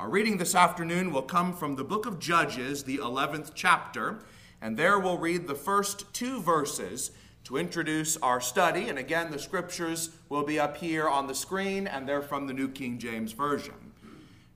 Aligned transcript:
Our 0.00 0.08
reading 0.08 0.38
this 0.38 0.54
afternoon 0.54 1.12
will 1.12 1.20
come 1.20 1.52
from 1.52 1.76
the 1.76 1.84
book 1.84 2.06
of 2.06 2.18
Judges, 2.18 2.84
the 2.84 2.96
11th 2.96 3.50
chapter, 3.54 4.20
and 4.62 4.74
there 4.74 4.98
we'll 4.98 5.18
read 5.18 5.46
the 5.46 5.54
first 5.54 6.14
two 6.14 6.40
verses 6.40 7.10
to 7.44 7.58
introduce 7.58 8.16
our 8.16 8.40
study. 8.40 8.88
And 8.88 8.98
again, 8.98 9.30
the 9.30 9.38
scriptures 9.38 10.08
will 10.30 10.42
be 10.42 10.58
up 10.58 10.78
here 10.78 11.06
on 11.06 11.26
the 11.26 11.34
screen, 11.34 11.86
and 11.86 12.08
they're 12.08 12.22
from 12.22 12.46
the 12.46 12.54
New 12.54 12.70
King 12.70 12.98
James 12.98 13.32
Version. 13.32 13.92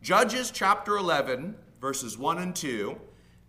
Judges 0.00 0.50
chapter 0.50 0.96
11, 0.96 1.56
verses 1.78 2.16
1 2.16 2.38
and 2.38 2.56
2. 2.56 2.98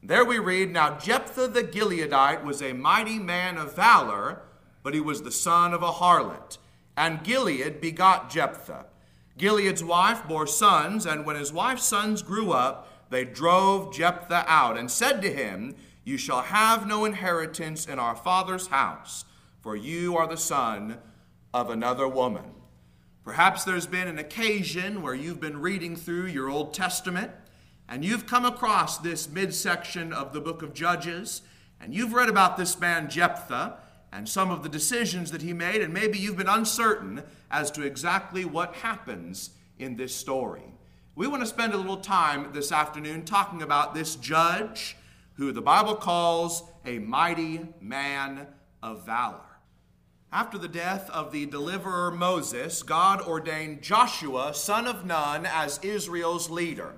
There 0.04 0.25
we 0.25 0.38
read 0.38 0.73
Now 0.73 0.98
Jephthah 0.98 1.48
the 1.48 1.64
Gileadite 1.64 2.43
was 2.43 2.62
a 2.62 2.73
mighty 2.73 3.20
man 3.20 3.57
of 3.57 3.73
valor, 3.73 4.41
but 4.84 4.93
he 4.93 5.00
was 5.00 5.21
the 5.21 5.32
son 5.32 5.73
of 5.73 5.82
a 5.82 5.93
harlot. 5.93 6.57
And 6.98 7.23
Gilead 7.23 7.80
begot 7.80 8.30
Jephthah. 8.30 8.88
Gilead's 9.38 9.84
wife 9.84 10.28
bore 10.28 10.48
sons, 10.48 11.06
and 11.06 11.26
when 11.26 11.36
his 11.36 11.52
wife's 11.52 11.86
sons 11.86 12.22
grew 12.22 12.52
up, 12.52 13.10
they 13.10 13.26
drove 13.26 13.93
Jephthah 13.93 14.46
out 14.48 14.78
and 14.78 14.89
said 14.89 15.21
to 15.21 15.32
him, 15.32 15.76
You 16.04 16.18
shall 16.18 16.42
have 16.42 16.88
no 16.88 17.06
inheritance 17.06 17.86
in 17.86 18.00
our 18.00 18.16
father's 18.16 18.68
house, 18.68 19.26
for 19.62 19.76
you 19.76 20.16
are 20.16 20.28
the 20.28 20.38
son 20.38 21.00
of 21.54 21.70
another 21.70 22.07
woman. 22.07 22.52
Perhaps 23.24 23.64
there's 23.64 23.88
been 23.88 24.07
an 24.07 24.20
occasion 24.20 25.02
where 25.02 25.16
you've 25.16 25.42
been 25.42 25.60
reading 25.60 25.96
through 25.96 26.28
your 26.28 26.50
Old 26.50 26.74
Testament 26.74 27.32
and 27.88 28.04
you've 28.04 28.26
come 28.26 28.46
across 28.46 28.98
this 28.98 29.29
midsection 29.29 30.12
of 30.12 30.34
the 30.34 30.42
book 30.42 30.62
of 30.62 30.74
Judges, 30.74 31.42
and 31.79 31.93
you've 31.93 32.14
read 32.14 32.30
about 32.30 32.58
this 32.58 32.80
man 32.80 33.09
Jephthah 33.09 33.78
and 34.16 34.30
some 34.30 34.50
of 34.50 34.64
the 34.64 34.69
decisions 34.69 35.31
that 35.31 35.42
he 35.42 35.52
made, 35.52 35.81
and 35.81 35.94
maybe 35.94 36.17
you've 36.17 36.38
been 36.38 36.47
uncertain 36.47 37.22
as 37.52 37.69
to 37.69 37.81
exactly 37.81 38.45
what 38.45 38.73
happens 38.75 39.50
in 39.78 39.97
this 39.97 40.16
story. 40.16 40.64
We 41.16 41.28
want 41.28 41.42
to 41.42 41.47
spend 41.47 41.73
a 41.73 41.78
little 41.78 41.97
time 41.97 42.53
this 42.53 42.72
afternoon 42.72 43.25
talking 43.25 43.61
about 43.61 43.94
this 43.94 44.16
judge 44.16 44.95
who 45.34 45.52
the 45.52 45.62
Bible 45.62 45.95
calls 45.95 46.64
a 46.86 47.00
mighty 47.00 47.67
man 47.81 48.48
of 48.81 49.06
valor. 49.06 49.42
After 50.31 50.58
the 50.58 50.70
death 50.70 51.09
of 51.09 51.34
the 51.34 51.45
deliverer 51.45 52.09
Moses, 52.09 52.84
God 52.84 53.20
ordained 53.20 53.81
Joshua, 53.81 54.53
son 54.53 54.88
of 54.88 55.06
Nun, 55.06 55.45
as 55.45 55.78
Israel's 55.84 56.50
leader. 56.50 56.94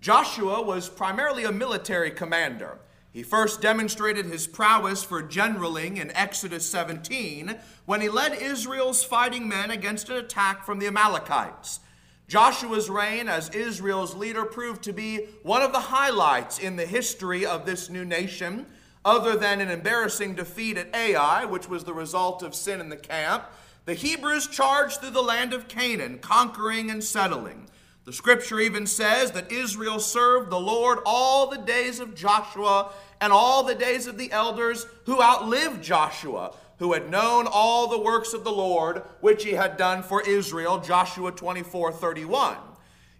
Joshua 0.00 0.62
was 0.62 0.88
primarily 0.88 1.42
a 1.42 1.50
military 1.50 2.12
commander. 2.12 2.78
He 3.14 3.22
first 3.22 3.62
demonstrated 3.62 4.26
his 4.26 4.48
prowess 4.48 5.04
for 5.04 5.22
generaling 5.22 5.98
in 5.98 6.10
Exodus 6.16 6.68
17 6.68 7.54
when 7.86 8.00
he 8.00 8.08
led 8.08 8.34
Israel's 8.34 9.04
fighting 9.04 9.48
men 9.48 9.70
against 9.70 10.08
an 10.08 10.16
attack 10.16 10.66
from 10.66 10.80
the 10.80 10.88
Amalekites. 10.88 11.78
Joshua's 12.26 12.90
reign 12.90 13.28
as 13.28 13.50
Israel's 13.50 14.16
leader 14.16 14.44
proved 14.44 14.82
to 14.82 14.92
be 14.92 15.28
one 15.44 15.62
of 15.62 15.70
the 15.70 15.78
highlights 15.78 16.58
in 16.58 16.74
the 16.74 16.86
history 16.86 17.46
of 17.46 17.64
this 17.64 17.88
new 17.88 18.04
nation, 18.04 18.66
other 19.04 19.36
than 19.36 19.60
an 19.60 19.70
embarrassing 19.70 20.34
defeat 20.34 20.76
at 20.76 20.92
Ai, 20.92 21.44
which 21.44 21.68
was 21.68 21.84
the 21.84 21.94
result 21.94 22.42
of 22.42 22.52
sin 22.52 22.80
in 22.80 22.88
the 22.88 22.96
camp. 22.96 23.44
The 23.84 23.94
Hebrews 23.94 24.48
charged 24.48 25.00
through 25.00 25.10
the 25.10 25.22
land 25.22 25.52
of 25.52 25.68
Canaan, 25.68 26.18
conquering 26.18 26.90
and 26.90 27.04
settling. 27.04 27.68
The 28.04 28.12
scripture 28.12 28.60
even 28.60 28.86
says 28.86 29.30
that 29.30 29.50
Israel 29.50 29.98
served 29.98 30.50
the 30.50 30.60
Lord 30.60 30.98
all 31.06 31.48
the 31.48 31.58
days 31.58 32.00
of 32.00 32.14
Joshua 32.14 32.92
and 33.20 33.32
all 33.32 33.62
the 33.62 33.74
days 33.74 34.06
of 34.06 34.18
the 34.18 34.30
elders 34.30 34.86
who 35.06 35.22
outlived 35.22 35.82
Joshua, 35.82 36.54
who 36.78 36.92
had 36.92 37.10
known 37.10 37.46
all 37.50 37.86
the 37.88 37.98
works 37.98 38.34
of 38.34 38.44
the 38.44 38.52
Lord 38.52 39.02
which 39.20 39.42
he 39.42 39.52
had 39.52 39.78
done 39.78 40.02
for 40.02 40.20
Israel. 40.20 40.80
Joshua 40.80 41.32
24 41.32 41.92
31. 41.92 42.56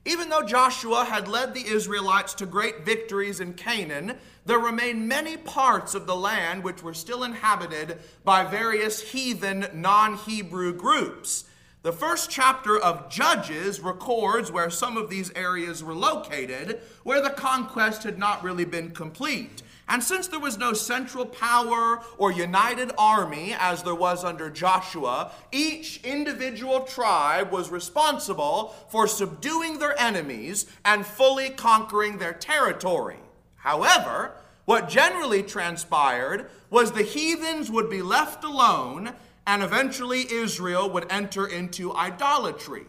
Even 0.05 0.29
though 0.29 0.43
Joshua 0.43 1.07
had 1.07 1.29
led 1.29 1.55
the 1.55 1.67
Israelites 1.67 2.35
to 2.35 2.45
great 2.45 2.85
victories 2.85 3.41
in 3.41 3.55
Canaan, 3.55 4.19
there 4.45 4.59
remained 4.59 5.09
many 5.09 5.39
parts 5.39 5.95
of 5.95 6.07
the 6.07 6.15
land 6.15 6.63
which 6.63 6.83
were 6.83 6.93
still 6.93 7.25
inhabited 7.25 7.97
by 8.23 8.45
various 8.45 9.13
heathen 9.13 9.67
non 9.73 10.17
Hebrew 10.19 10.75
groups. 10.75 11.45
The 11.85 11.93
first 11.93 12.31
chapter 12.31 12.79
of 12.79 13.11
Judges 13.11 13.79
records 13.79 14.51
where 14.51 14.71
some 14.71 14.97
of 14.97 15.11
these 15.11 15.31
areas 15.37 15.85
were 15.85 15.95
located, 15.95 16.81
where 17.03 17.21
the 17.21 17.29
conquest 17.29 18.05
had 18.05 18.19
not 18.19 18.43
really 18.43 18.65
been 18.65 18.93
complete. 18.93 19.63
And 19.87 20.03
since 20.03 20.27
there 20.27 20.41
was 20.41 20.57
no 20.57 20.73
central 20.73 21.27
power 21.27 22.01
or 22.17 22.33
united 22.33 22.91
army 22.97 23.55
as 23.59 23.83
there 23.83 23.95
was 23.95 24.25
under 24.25 24.49
Joshua, 24.49 25.33
each 25.53 26.03
individual 26.03 26.81
tribe 26.81 27.53
was 27.53 27.71
responsible 27.71 28.75
for 28.89 29.07
subduing 29.07 29.79
their 29.79 30.01
enemies 30.01 30.65
and 30.87 31.05
fully 31.05 31.51
conquering 31.51 32.17
their 32.17 32.33
territory. 32.33 33.21
However, 33.57 34.33
what 34.65 34.89
generally 34.89 35.43
transpired 35.43 36.49
was 36.71 36.93
the 36.93 37.03
heathens 37.03 37.71
would 37.71 37.91
be 37.91 38.01
left 38.01 38.43
alone 38.43 39.13
and 39.47 39.63
eventually 39.63 40.31
Israel 40.33 40.89
would 40.91 41.11
enter 41.11 41.47
into 41.47 41.95
idolatry. 41.95 42.85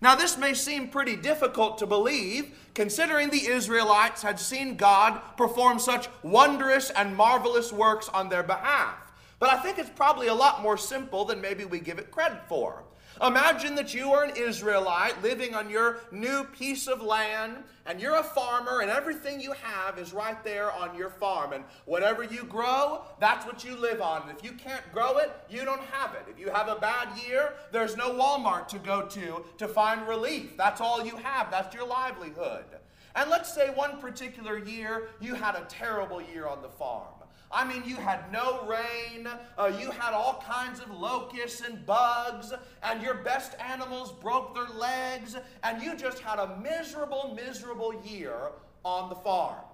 Now, 0.00 0.14
this 0.14 0.38
may 0.38 0.54
seem 0.54 0.88
pretty 0.88 1.16
difficult 1.16 1.78
to 1.78 1.86
believe, 1.86 2.56
considering 2.74 3.30
the 3.30 3.48
Israelites 3.48 4.22
had 4.22 4.38
seen 4.38 4.76
God 4.76 5.20
perform 5.36 5.80
such 5.80 6.08
wondrous 6.22 6.90
and 6.90 7.16
marvelous 7.16 7.72
works 7.72 8.08
on 8.08 8.28
their 8.28 8.44
behalf. 8.44 8.96
But 9.40 9.52
I 9.52 9.56
think 9.56 9.78
it's 9.78 9.90
probably 9.90 10.28
a 10.28 10.34
lot 10.34 10.62
more 10.62 10.76
simple 10.76 11.24
than 11.24 11.40
maybe 11.40 11.64
we 11.64 11.80
give 11.80 11.98
it 11.98 12.12
credit 12.12 12.42
for. 12.48 12.84
Imagine 13.20 13.74
that 13.74 13.94
you 13.94 14.12
are 14.12 14.24
an 14.24 14.36
Israelite 14.36 15.20
living 15.22 15.54
on 15.54 15.68
your 15.68 15.98
new 16.12 16.44
piece 16.44 16.86
of 16.86 17.02
land, 17.02 17.56
and 17.84 18.00
you're 18.00 18.16
a 18.16 18.22
farmer, 18.22 18.80
and 18.80 18.90
everything 18.90 19.40
you 19.40 19.52
have 19.52 19.98
is 19.98 20.12
right 20.12 20.42
there 20.44 20.70
on 20.70 20.96
your 20.96 21.10
farm. 21.10 21.52
And 21.52 21.64
whatever 21.84 22.22
you 22.22 22.44
grow, 22.44 23.02
that's 23.18 23.44
what 23.44 23.64
you 23.64 23.74
live 23.76 24.00
on. 24.00 24.22
And 24.22 24.30
if 24.30 24.44
you 24.44 24.52
can't 24.52 24.84
grow 24.92 25.18
it, 25.18 25.32
you 25.50 25.64
don't 25.64 25.82
have 25.86 26.14
it. 26.14 26.26
If 26.30 26.38
you 26.38 26.50
have 26.50 26.68
a 26.68 26.76
bad 26.76 27.08
year, 27.26 27.54
there's 27.72 27.96
no 27.96 28.10
Walmart 28.10 28.68
to 28.68 28.78
go 28.78 29.06
to 29.06 29.44
to 29.58 29.66
find 29.66 30.06
relief. 30.06 30.56
That's 30.56 30.80
all 30.80 31.04
you 31.04 31.16
have, 31.16 31.50
that's 31.50 31.74
your 31.74 31.86
livelihood. 31.86 32.64
And 33.16 33.30
let's 33.30 33.52
say 33.52 33.70
one 33.70 34.00
particular 34.00 34.58
year 34.58 35.08
you 35.20 35.34
had 35.34 35.56
a 35.56 35.66
terrible 35.68 36.22
year 36.22 36.46
on 36.46 36.62
the 36.62 36.68
farm. 36.68 37.17
I 37.50 37.66
mean, 37.66 37.82
you 37.86 37.96
had 37.96 38.30
no 38.30 38.66
rain, 38.66 39.26
uh, 39.56 39.72
you 39.80 39.90
had 39.90 40.12
all 40.12 40.44
kinds 40.46 40.80
of 40.80 40.90
locusts 40.90 41.62
and 41.62 41.84
bugs, 41.86 42.52
and 42.82 43.02
your 43.02 43.14
best 43.14 43.54
animals 43.58 44.12
broke 44.12 44.54
their 44.54 44.68
legs, 44.68 45.34
and 45.62 45.82
you 45.82 45.96
just 45.96 46.18
had 46.18 46.38
a 46.38 46.58
miserable, 46.58 47.32
miserable 47.34 48.02
year 48.04 48.50
on 48.84 49.08
the 49.08 49.14
farm. 49.16 49.64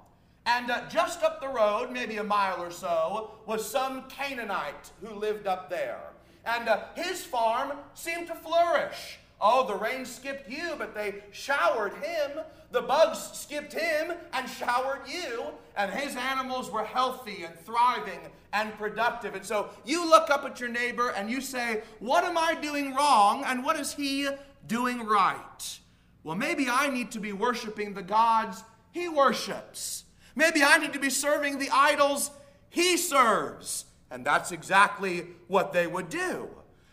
And 0.46 0.70
uh, 0.70 0.88
just 0.88 1.22
up 1.22 1.40
the 1.40 1.48
road, 1.48 1.90
maybe 1.90 2.18
a 2.18 2.24
mile 2.24 2.62
or 2.62 2.70
so, 2.70 3.32
was 3.46 3.68
some 3.68 4.04
Canaanite 4.08 4.90
who 5.02 5.14
lived 5.14 5.46
up 5.46 5.70
there. 5.70 6.00
And 6.44 6.68
uh, 6.68 6.82
his 6.94 7.24
farm 7.24 7.72
seemed 7.94 8.26
to 8.28 8.34
flourish. 8.34 9.18
Oh, 9.46 9.66
the 9.66 9.74
rain 9.74 10.06
skipped 10.06 10.48
you, 10.48 10.72
but 10.78 10.94
they 10.94 11.16
showered 11.30 11.92
him. 12.02 12.30
The 12.72 12.80
bugs 12.80 13.18
skipped 13.34 13.74
him 13.74 14.14
and 14.32 14.48
showered 14.48 15.02
you. 15.06 15.44
And 15.76 15.92
his 15.92 16.16
animals 16.16 16.70
were 16.70 16.82
healthy 16.82 17.44
and 17.44 17.54
thriving 17.60 18.20
and 18.54 18.72
productive. 18.78 19.34
And 19.34 19.44
so 19.44 19.68
you 19.84 20.08
look 20.08 20.30
up 20.30 20.46
at 20.46 20.60
your 20.60 20.70
neighbor 20.70 21.10
and 21.10 21.30
you 21.30 21.42
say, 21.42 21.82
What 21.98 22.24
am 22.24 22.38
I 22.38 22.54
doing 22.54 22.94
wrong? 22.94 23.44
And 23.44 23.62
what 23.62 23.78
is 23.78 23.92
he 23.92 24.30
doing 24.66 25.04
right? 25.04 25.78
Well, 26.22 26.36
maybe 26.36 26.68
I 26.70 26.88
need 26.88 27.10
to 27.10 27.20
be 27.20 27.34
worshiping 27.34 27.92
the 27.92 28.02
gods 28.02 28.64
he 28.92 29.10
worships. 29.10 30.04
Maybe 30.34 30.62
I 30.64 30.78
need 30.78 30.94
to 30.94 30.98
be 30.98 31.10
serving 31.10 31.58
the 31.58 31.68
idols 31.70 32.30
he 32.70 32.96
serves. 32.96 33.84
And 34.10 34.24
that's 34.24 34.52
exactly 34.52 35.26
what 35.48 35.74
they 35.74 35.86
would 35.86 36.08
do. 36.08 36.48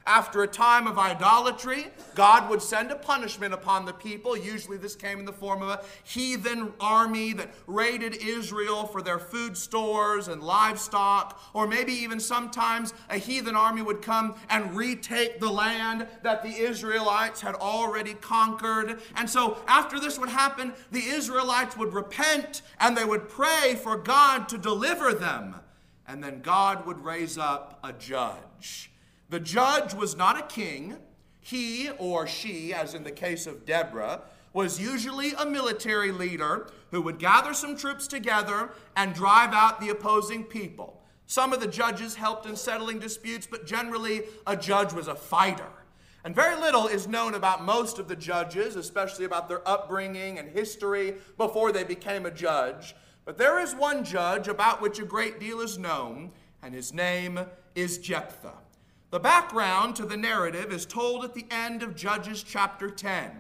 After 0.08 0.42
a 0.42 0.48
time 0.48 0.88
of 0.88 0.98
idolatry, 0.98 1.88
God 2.16 2.50
would 2.50 2.62
send 2.62 2.90
a 2.90 2.96
punishment 2.96 3.54
upon 3.54 3.86
the 3.86 3.94
people. 3.94 4.36
Usually, 4.36 4.78
this 4.78 4.96
came 4.96 5.20
in 5.20 5.26
the 5.26 5.32
form 5.32 5.62
of 5.62 5.70
a 5.70 5.84
heathen 6.04 6.74
army 6.80 7.34
that 7.34 7.54
raided 7.68 8.16
Israel 8.16 8.88
for 8.88 9.04
their 9.04 9.20
food 9.20 9.56
stores 9.56 10.28
and 10.28 10.42
livestock. 10.42 11.40
Or 11.54 11.68
maybe 11.68 11.94
even 11.94 12.20
sometimes 12.20 12.96
a 13.12 13.18
heathen 13.18 13.56
army 13.56 13.84
would 13.84 14.02
come 14.02 14.36
and 14.50 14.76
retake 14.76 15.40
the 15.40 15.52
land 15.52 16.08
that 16.24 16.42
the 16.42 16.50
Israelites 16.50 17.42
had 17.42 17.54
already 17.56 18.16
conquered. 18.16 19.02
And 19.16 19.30
so, 19.30 19.60
after 19.68 20.00
this 20.00 20.18
would 20.18 20.30
happen, 20.30 20.74
the 20.92 21.06
Israelites 21.06 21.78
would 21.78 21.94
repent 21.94 22.64
and 22.80 22.98
they 22.98 23.06
would 23.06 23.30
pray 23.30 23.76
for 23.76 23.98
God 23.98 24.50
to 24.50 24.58
deliver 24.58 25.14
them. 25.14 25.58
And 26.08 26.24
then 26.24 26.42
God 26.42 26.88
would 26.88 27.06
raise 27.06 27.38
up 27.38 27.80
a 27.84 27.94
judge 27.94 28.91
the 29.32 29.40
judge 29.40 29.94
was 29.94 30.16
not 30.16 30.38
a 30.38 30.44
king. 30.44 30.98
He 31.40 31.90
or 31.98 32.28
she, 32.28 32.74
as 32.74 32.94
in 32.94 33.06
the 33.06 33.12
case 33.12 33.48
of 33.48 33.66
Deborah, 33.66 34.24
was 34.52 34.80
usually 34.80 35.32
a 35.32 35.46
military 35.46 36.12
leader 36.12 36.70
who 36.92 37.02
would 37.02 37.18
gather 37.18 37.54
some 37.54 37.78
troops 37.78 38.08
together 38.08 38.72
and 38.98 39.16
drive 39.16 39.54
out 39.54 39.80
the 39.80 39.88
opposing 39.88 40.44
people. 40.44 41.02
Some 41.28 41.54
of 41.54 41.62
the 41.62 41.68
judges 41.68 42.16
helped 42.16 42.46
in 42.46 42.58
settling 42.58 43.00
disputes, 43.00 43.48
but 43.50 43.66
generally, 43.66 44.24
a 44.46 44.58
judge 44.58 44.92
was 44.92 45.08
a 45.08 45.16
fighter. 45.16 45.72
And 46.26 46.36
very 46.36 46.58
little 46.58 46.88
is 46.88 47.08
known 47.08 47.34
about 47.34 47.64
most 47.64 48.00
of 48.00 48.10
the 48.10 48.18
judges, 48.18 48.76
especially 48.76 49.24
about 49.24 49.48
their 49.48 49.66
upbringing 49.66 50.40
and 50.40 50.50
history 50.50 51.16
before 51.38 51.72
they 51.72 51.86
became 51.86 52.26
a 52.26 52.32
judge. 52.32 52.96
But 53.24 53.38
there 53.38 53.62
is 53.62 53.74
one 53.74 54.04
judge 54.04 54.50
about 54.50 54.82
which 54.82 55.00
a 55.00 55.06
great 55.06 55.40
deal 55.40 55.62
is 55.62 55.78
known, 55.78 56.32
and 56.62 56.76
his 56.76 56.94
name 56.94 57.40
is 57.76 57.98
Jephthah. 57.98 58.58
The 59.12 59.20
background 59.20 59.98
to 59.98 60.06
the 60.06 60.16
narrative 60.16 60.72
is 60.72 60.86
told 60.86 61.26
at 61.26 61.34
the 61.34 61.46
end 61.52 61.84
of 61.84 61.98
Judges 61.98 62.44
chapter 62.44 62.90
10. 62.90 63.32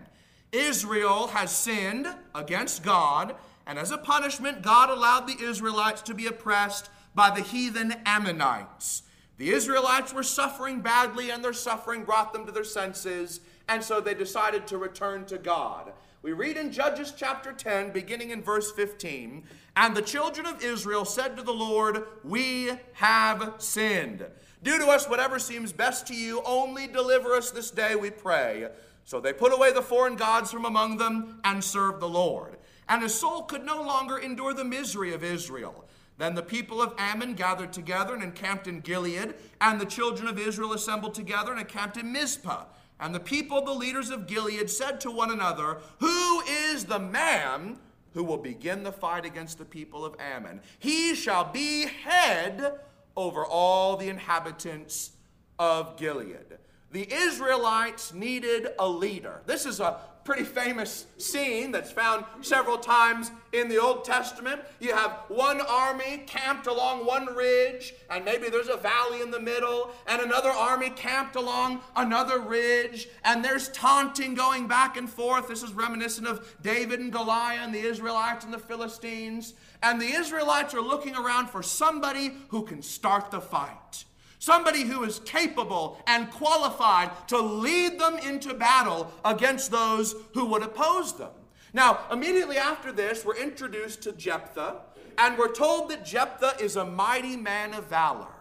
Israel 0.51 1.27
has 1.27 1.50
sinned 1.50 2.13
against 2.35 2.83
God, 2.83 3.35
and 3.65 3.79
as 3.79 3.89
a 3.89 3.97
punishment, 3.97 4.63
God 4.63 4.89
allowed 4.89 5.27
the 5.27 5.41
Israelites 5.41 6.01
to 6.01 6.13
be 6.13 6.27
oppressed 6.27 6.89
by 7.15 7.29
the 7.29 7.41
heathen 7.41 7.94
Ammonites. 8.06 9.03
The 9.38 9.51
Israelites 9.51 10.13
were 10.13 10.23
suffering 10.23 10.81
badly, 10.81 11.31
and 11.31 11.41
their 11.41 11.53
suffering 11.53 12.03
brought 12.03 12.33
them 12.33 12.45
to 12.47 12.51
their 12.51 12.65
senses, 12.65 13.39
and 13.69 13.81
so 13.81 14.01
they 14.01 14.13
decided 14.13 14.67
to 14.67 14.77
return 14.77 15.24
to 15.27 15.38
God. 15.38 15.94
We 16.21 16.33
read 16.33 16.57
in 16.57 16.74
Judges 16.74 17.13
chapter 17.15 17.53
10, 17.53 17.91
beginning 17.91 18.31
in 18.31 18.44
verse 18.44 18.74
15, 18.74 19.45
and 19.77 19.95
the 19.95 20.01
children 20.01 20.45
of 20.45 20.62
Israel 20.62 21.06
said 21.06 21.38
to 21.38 21.44
the 21.44 21.53
Lord, 21.53 22.03
We 22.25 22.71
have 22.95 23.53
sinned. 23.59 24.25
Do 24.63 24.78
to 24.78 24.88
us 24.88 25.10
whatever 25.10 25.40
seems 25.40 25.74
best 25.74 26.08
to 26.08 26.16
you, 26.16 26.42
only 26.46 26.88
deliver 26.88 27.34
us 27.34 27.52
this 27.52 27.72
day, 27.72 27.96
we 27.96 28.12
pray. 28.12 28.68
So 29.06 29.19
they 29.19 29.34
put 29.34 29.54
away 29.54 29.74
the 29.74 29.81
foreign 29.81 30.16
gods 30.16 30.52
from 30.52 30.66
among 30.66 30.98
them 30.98 31.40
and 31.44 31.63
served 31.63 32.00
the 32.00 32.10
Lord. 32.10 32.58
And 32.88 33.02
his 33.02 33.16
soul 33.16 33.44
could 33.44 33.66
no 33.66 33.81
longer 33.81 34.18
endure 34.18 34.54
the 34.54 34.63
misery 34.63 35.13
of 35.13 35.24
Israel. 35.24 35.86
Then 36.18 36.36
the 36.36 36.44
people 36.44 36.81
of 36.81 36.94
Ammon 37.00 37.34
gathered 37.34 37.74
together 37.74 38.13
and 38.13 38.22
encamped 38.22 38.68
in 38.68 38.81
Gilead, 38.81 39.34
and 39.60 39.81
the 39.81 39.86
children 39.86 40.28
of 40.28 40.38
Israel 40.38 40.74
assembled 40.74 41.16
together 41.16 41.52
and 41.52 41.60
encamped 41.60 41.98
in 41.98 42.12
Mizpah. 42.12 42.66
And 43.00 43.16
the 43.16 43.19
people, 43.19 43.63
the 43.63 43.74
leaders 43.74 44.12
of 44.12 44.28
Gilead, 44.28 44.69
said 44.69 45.02
to 45.02 45.10
one 45.10 45.31
another, 45.31 45.80
Who 46.00 46.42
is 46.42 46.86
the 46.86 47.00
man 47.00 47.80
who 48.13 48.24
will 48.24 48.38
begin 48.38 48.84
the 48.84 48.92
fight 48.92 49.25
against 49.25 49.58
the 49.58 49.66
people 49.66 50.06
of 50.06 50.16
Ammon? 50.19 50.62
He 50.78 51.16
shall 51.16 51.52
be 51.52 51.88
head 51.88 52.80
over 53.16 53.46
all 53.46 53.98
the 53.98 54.10
inhabitants 54.10 55.12
of 55.60 55.98
Gilead. 55.98 56.58
The 56.92 57.08
Israelites 57.12 58.13
needed 58.13 58.68
a 58.78 58.88
leader. 58.88 59.42
This 59.46 59.66
is 59.66 59.80
a 59.80 60.00
pretty 60.23 60.44
famous 60.44 61.07
scene 61.18 61.71
that's 61.71 61.91
found 61.91 62.25
several 62.41 62.77
times 62.77 63.31
in 63.53 63.68
the 63.68 63.77
Old 63.77 64.06
Testament. 64.06 64.62
You 64.79 64.94
have 64.94 65.12
one 65.27 65.62
army 65.62 66.23
camped 66.27 66.68
along 66.68 67.06
one 67.06 67.25
ridge, 67.27 67.94
and 68.09 68.23
maybe 68.23 68.50
there's 68.50 68.69
a 68.69 68.77
valley 68.77 69.21
in 69.21 69.31
the 69.31 69.39
middle, 69.39 69.91
and 70.07 70.21
another 70.21 70.50
army 70.50 70.89
camped 70.89 71.35
along 71.35 71.81
another 71.95 72.39
ridge, 72.39 73.09
and 73.23 73.44
there's 73.44 73.69
taunting 73.69 74.35
going 74.35 74.68
back 74.68 74.97
and 74.97 75.09
forth. 75.09 75.47
This 75.47 75.63
is 75.63 75.73
reminiscent 75.73 76.27
of 76.27 76.56
David 76.62 77.00
and 77.00 77.12
Goliath 77.12 77.62
and 77.63 77.74
the 77.74 77.79
Israelites 77.79 78.45
and 78.45 78.53
the 78.53 78.59
Philistines. 78.59 79.53
And 79.83 80.01
the 80.01 80.13
Israelites 80.13 80.74
are 80.74 80.81
looking 80.81 81.15
around 81.15 81.50
for 81.50 81.63
somebody 81.63 82.33
who 82.50 82.63
can 82.63 82.81
start 82.81 83.31
the 83.31 83.41
fight. 83.41 84.06
Somebody 84.41 84.85
who 84.85 85.03
is 85.03 85.19
capable 85.19 86.01
and 86.07 86.31
qualified 86.31 87.11
to 87.27 87.39
lead 87.39 87.99
them 87.99 88.17
into 88.17 88.55
battle 88.55 89.11
against 89.23 89.69
those 89.69 90.15
who 90.33 90.45
would 90.45 90.63
oppose 90.63 91.15
them. 91.15 91.29
Now, 91.73 91.99
immediately 92.11 92.57
after 92.57 92.91
this, 92.91 93.23
we're 93.23 93.38
introduced 93.38 94.01
to 94.01 94.13
Jephthah, 94.13 94.81
and 95.19 95.38
we're 95.38 95.53
told 95.53 95.91
that 95.91 96.03
Jephthah 96.03 96.55
is 96.59 96.75
a 96.75 96.83
mighty 96.83 97.38
man 97.38 97.75
of 97.75 97.85
valor. 97.85 98.33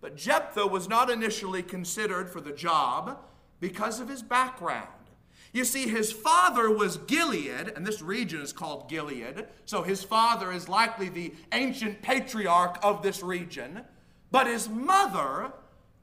But 0.00 0.16
Jephthah 0.16 0.66
was 0.66 0.88
not 0.88 1.10
initially 1.10 1.62
considered 1.62 2.30
for 2.30 2.40
the 2.40 2.50
job 2.50 3.18
because 3.60 4.00
of 4.00 4.08
his 4.08 4.22
background. 4.22 4.88
You 5.52 5.66
see, 5.66 5.88
his 5.88 6.10
father 6.10 6.70
was 6.70 6.96
Gilead, 6.96 7.70
and 7.76 7.86
this 7.86 8.00
region 8.00 8.40
is 8.40 8.54
called 8.54 8.88
Gilead, 8.88 9.44
so 9.66 9.82
his 9.82 10.02
father 10.02 10.52
is 10.52 10.70
likely 10.70 11.10
the 11.10 11.34
ancient 11.52 12.00
patriarch 12.00 12.78
of 12.82 13.02
this 13.02 13.22
region. 13.22 13.84
But 14.34 14.48
his 14.48 14.68
mother 14.68 15.52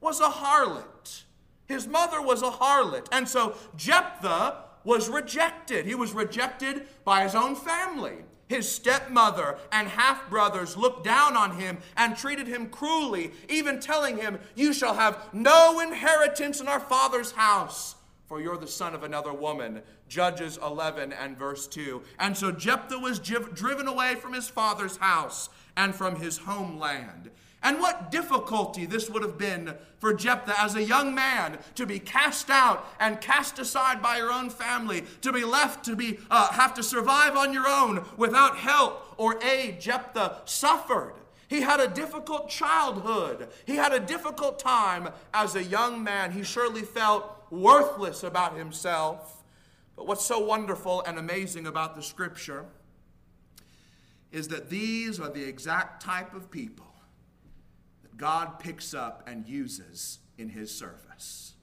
was 0.00 0.18
a 0.18 0.30
harlot. 0.30 1.24
His 1.66 1.86
mother 1.86 2.22
was 2.22 2.40
a 2.40 2.50
harlot. 2.50 3.06
And 3.12 3.28
so 3.28 3.56
Jephthah 3.76 4.56
was 4.84 5.10
rejected. 5.10 5.84
He 5.84 5.94
was 5.94 6.12
rejected 6.12 6.86
by 7.04 7.24
his 7.24 7.34
own 7.34 7.54
family. 7.54 8.24
His 8.48 8.66
stepmother 8.66 9.58
and 9.70 9.86
half 9.86 10.30
brothers 10.30 10.78
looked 10.78 11.04
down 11.04 11.36
on 11.36 11.58
him 11.58 11.76
and 11.94 12.16
treated 12.16 12.46
him 12.46 12.70
cruelly, 12.70 13.32
even 13.50 13.80
telling 13.80 14.16
him, 14.16 14.38
You 14.56 14.72
shall 14.72 14.94
have 14.94 15.28
no 15.34 15.80
inheritance 15.80 16.58
in 16.58 16.68
our 16.68 16.80
father's 16.80 17.32
house, 17.32 17.96
for 18.28 18.40
you're 18.40 18.56
the 18.56 18.66
son 18.66 18.94
of 18.94 19.02
another 19.02 19.34
woman. 19.34 19.82
Judges 20.08 20.58
11 20.64 21.12
and 21.12 21.36
verse 21.36 21.66
2. 21.66 22.00
And 22.18 22.34
so 22.34 22.50
Jephthah 22.50 22.98
was 22.98 23.18
driven 23.18 23.88
away 23.88 24.14
from 24.14 24.32
his 24.32 24.48
father's 24.48 24.96
house 24.96 25.50
and 25.76 25.94
from 25.94 26.16
his 26.16 26.38
homeland. 26.38 27.30
And 27.62 27.78
what 27.78 28.10
difficulty 28.10 28.86
this 28.86 29.08
would 29.08 29.22
have 29.22 29.38
been 29.38 29.74
for 29.98 30.12
Jephthah 30.12 30.60
as 30.60 30.74
a 30.74 30.82
young 30.82 31.14
man 31.14 31.58
to 31.76 31.86
be 31.86 32.00
cast 32.00 32.50
out 32.50 32.86
and 32.98 33.20
cast 33.20 33.58
aside 33.60 34.02
by 34.02 34.16
your 34.16 34.32
own 34.32 34.50
family, 34.50 35.04
to 35.20 35.32
be 35.32 35.44
left 35.44 35.84
to 35.84 35.94
be 35.94 36.18
uh, 36.30 36.52
have 36.52 36.74
to 36.74 36.82
survive 36.82 37.36
on 37.36 37.52
your 37.52 37.68
own 37.68 38.04
without 38.16 38.56
help 38.56 39.14
or 39.16 39.40
aid. 39.44 39.80
Jephthah 39.80 40.42
suffered. 40.44 41.14
He 41.46 41.60
had 41.60 41.78
a 41.78 41.86
difficult 41.86 42.48
childhood. 42.48 43.48
He 43.64 43.76
had 43.76 43.92
a 43.92 44.00
difficult 44.00 44.58
time 44.58 45.10
as 45.32 45.54
a 45.54 45.62
young 45.62 46.02
man. 46.02 46.32
He 46.32 46.42
surely 46.42 46.82
felt 46.82 47.46
worthless 47.50 48.24
about 48.24 48.56
himself. 48.56 49.44
But 49.94 50.06
what's 50.06 50.24
so 50.24 50.40
wonderful 50.40 51.02
and 51.02 51.18
amazing 51.18 51.66
about 51.66 51.94
the 51.94 52.02
scripture 52.02 52.64
is 54.32 54.48
that 54.48 54.70
these 54.70 55.20
are 55.20 55.28
the 55.28 55.44
exact 55.44 56.02
type 56.02 56.34
of 56.34 56.50
people 56.50 56.91
God 58.16 58.58
picks 58.58 58.94
up 58.94 59.26
and 59.26 59.46
uses 59.46 60.18
in 60.38 60.48
his 60.50 60.74
service. 60.74 61.54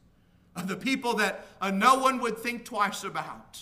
The 0.66 0.76
people 0.76 1.16
that 1.16 1.46
uh, 1.62 1.72
no 1.72 2.00
one 2.00 2.20
would 2.20 2.38
think 2.38 2.66
twice 2.66 3.04
about. 3.04 3.62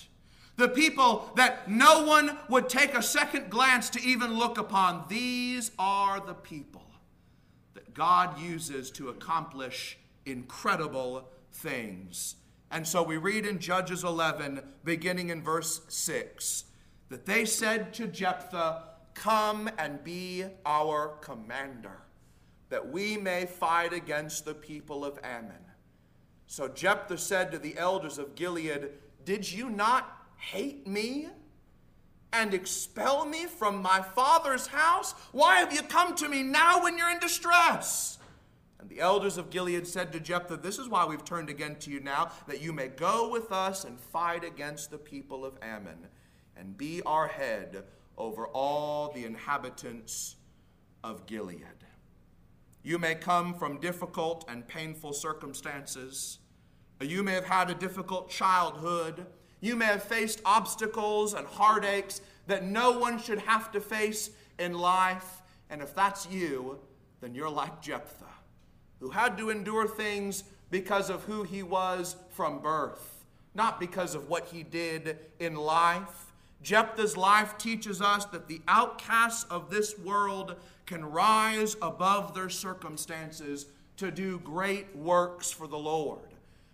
The 0.55 0.69
people 0.69 1.31
that 1.35 1.69
no 1.69 2.03
one 2.03 2.37
would 2.49 2.69
take 2.69 2.95
a 2.95 3.03
second 3.03 3.51
glance 3.51 3.89
to 3.91 4.01
even 4.01 4.37
look 4.37 4.57
upon. 4.57 5.05
These 5.07 5.71
are 5.77 6.19
the 6.19 6.33
people 6.33 6.85
that 7.75 7.93
God 7.93 8.39
uses 8.39 8.89
to 8.91 9.09
accomplish 9.09 9.99
incredible 10.25 11.29
things. 11.51 12.35
And 12.71 12.87
so 12.87 13.03
we 13.03 13.17
read 13.17 13.45
in 13.45 13.59
Judges 13.59 14.03
11, 14.03 14.61
beginning 14.83 15.29
in 15.29 15.43
verse 15.43 15.81
6, 15.87 16.65
that 17.09 17.27
they 17.27 17.45
said 17.45 17.93
to 17.93 18.07
Jephthah, 18.07 18.83
Come 19.13 19.69
and 19.77 20.03
be 20.03 20.45
our 20.65 21.17
commander 21.21 22.01
that 22.69 22.89
we 22.89 23.17
may 23.17 23.45
fight 23.45 23.93
against 23.93 24.45
the 24.45 24.53
people 24.53 25.05
of 25.05 25.19
Ammon. 25.23 25.63
So 26.47 26.67
Jephthah 26.67 27.17
said 27.17 27.51
to 27.51 27.59
the 27.59 27.77
elders 27.77 28.17
of 28.17 28.35
Gilead, 28.35 28.89
Did 29.25 29.51
you 29.51 29.69
not 29.69 30.27
hate 30.37 30.87
me 30.87 31.27
and 32.31 32.53
expel 32.53 33.25
me 33.25 33.45
from 33.45 33.81
my 33.81 34.01
father's 34.01 34.67
house? 34.67 35.13
Why 35.31 35.59
have 35.59 35.73
you 35.73 35.81
come 35.81 36.15
to 36.15 36.29
me 36.29 36.43
now 36.43 36.83
when 36.83 36.97
you're 36.97 37.09
in 37.09 37.19
distress? 37.19 38.17
And 38.79 38.89
the 38.89 38.99
elders 38.99 39.37
of 39.37 39.49
Gilead 39.49 39.87
said 39.87 40.13
to 40.13 40.19
Jephthah, 40.19 40.57
This 40.57 40.77
is 40.77 40.87
why 40.87 41.05
we've 41.05 41.25
turned 41.25 41.49
again 41.49 41.75
to 41.79 41.91
you 41.91 41.99
now, 41.99 42.31
that 42.47 42.61
you 42.61 42.71
may 42.71 42.87
go 42.87 43.29
with 43.29 43.51
us 43.51 43.83
and 43.83 43.99
fight 43.99 44.43
against 44.43 44.91
the 44.91 44.97
people 44.97 45.43
of 45.43 45.57
Ammon 45.61 46.07
and 46.55 46.77
be 46.77 47.01
our 47.03 47.27
head 47.27 47.83
over 48.17 48.47
all 48.47 49.11
the 49.11 49.25
inhabitants 49.25 50.35
of 51.03 51.25
Gilead. 51.25 51.86
You 52.83 52.97
may 52.97 53.15
come 53.15 53.53
from 53.53 53.79
difficult 53.79 54.45
and 54.47 54.67
painful 54.67 55.13
circumstances. 55.13 56.39
You 57.01 57.23
may 57.23 57.33
have 57.33 57.45
had 57.45 57.69
a 57.69 57.75
difficult 57.75 58.29
childhood. 58.29 59.25
You 59.59 59.75
may 59.75 59.85
have 59.85 60.03
faced 60.03 60.41
obstacles 60.45 61.33
and 61.33 61.45
heartaches 61.47 62.21
that 62.47 62.63
no 62.63 62.97
one 62.97 63.19
should 63.19 63.39
have 63.39 63.71
to 63.73 63.81
face 63.81 64.29
in 64.57 64.73
life. 64.73 65.41
And 65.69 65.81
if 65.81 65.93
that's 65.93 66.27
you, 66.29 66.79
then 67.21 67.35
you're 67.35 67.49
like 67.49 67.81
Jephthah, 67.81 68.25
who 68.99 69.09
had 69.09 69.37
to 69.37 69.49
endure 69.49 69.87
things 69.87 70.43
because 70.69 71.09
of 71.09 71.23
who 71.23 71.43
he 71.43 71.63
was 71.63 72.15
from 72.29 72.59
birth, 72.59 73.25
not 73.53 73.79
because 73.79 74.15
of 74.15 74.29
what 74.29 74.45
he 74.45 74.63
did 74.63 75.17
in 75.39 75.55
life. 75.55 76.26
Jephthah's 76.61 77.15
life 77.15 77.57
teaches 77.57 78.01
us 78.01 78.25
that 78.25 78.47
the 78.47 78.61
outcasts 78.67 79.45
of 79.49 79.69
this 79.69 79.97
world 79.99 80.55
can 80.85 81.05
rise 81.05 81.75
above 81.81 82.33
their 82.33 82.49
circumstances 82.49 83.67
to 83.97 84.11
do 84.11 84.39
great 84.39 84.95
works 84.95 85.51
for 85.51 85.67
the 85.67 85.77
Lord. 85.77 86.19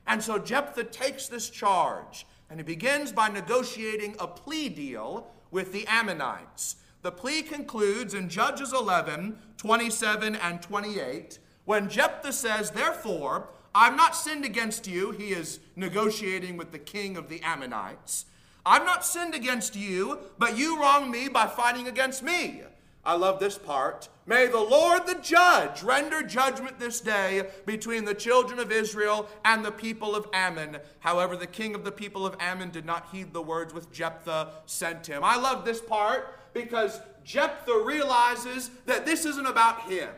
And 0.07 0.21
so 0.21 0.37
Jephthah 0.37 0.85
takes 0.85 1.27
this 1.27 1.49
charge 1.49 2.25
and 2.49 2.59
he 2.59 2.63
begins 2.63 3.11
by 3.11 3.29
negotiating 3.29 4.15
a 4.19 4.27
plea 4.27 4.69
deal 4.69 5.27
with 5.51 5.71
the 5.71 5.87
Ammonites. 5.87 6.77
The 7.01 7.11
plea 7.11 7.41
concludes 7.41 8.13
in 8.13 8.29
Judges 8.29 8.73
11 8.73 9.37
27 9.57 10.35
and 10.35 10.61
28 10.61 11.39
when 11.65 11.89
Jephthah 11.89 12.33
says, 12.33 12.71
Therefore, 12.71 13.47
I've 13.73 13.95
not 13.95 14.15
sinned 14.15 14.45
against 14.45 14.87
you. 14.87 15.11
He 15.11 15.29
is 15.29 15.59
negotiating 15.75 16.57
with 16.57 16.71
the 16.71 16.79
king 16.79 17.15
of 17.17 17.29
the 17.29 17.41
Ammonites. 17.41 18.25
I've 18.65 18.85
not 18.85 19.05
sinned 19.05 19.35
against 19.35 19.75
you, 19.75 20.19
but 20.37 20.57
you 20.57 20.79
wronged 20.79 21.11
me 21.11 21.27
by 21.27 21.47
fighting 21.47 21.87
against 21.87 22.23
me. 22.23 22.63
I 23.05 23.15
love 23.15 23.39
this 23.39 23.57
part. 23.57 24.07
May 24.25 24.47
the 24.47 24.61
Lord 24.61 25.05
the 25.05 25.15
judge 25.15 25.83
render 25.83 26.23
judgment 26.23 26.79
this 26.79 27.01
day 27.01 27.49
between 27.65 28.05
the 28.05 28.13
children 28.13 28.59
of 28.59 28.71
Israel 28.71 29.27
and 29.43 29.65
the 29.65 29.71
people 29.71 30.15
of 30.15 30.27
Ammon. 30.31 30.77
However, 30.99 31.35
the 31.35 31.45
king 31.45 31.75
of 31.75 31.83
the 31.83 31.91
people 31.91 32.25
of 32.25 32.37
Ammon 32.39 32.71
did 32.71 32.85
not 32.85 33.09
heed 33.11 33.33
the 33.33 33.41
words 33.41 33.73
which 33.73 33.91
Jephthah 33.91 34.51
sent 34.65 35.05
him. 35.05 35.21
I 35.25 35.35
love 35.35 35.65
this 35.65 35.81
part 35.81 36.39
because 36.53 37.01
Jephthah 37.25 37.83
realizes 37.85 38.71
that 38.85 39.05
this 39.05 39.25
isn't 39.25 39.47
about 39.47 39.81
him. 39.81 40.09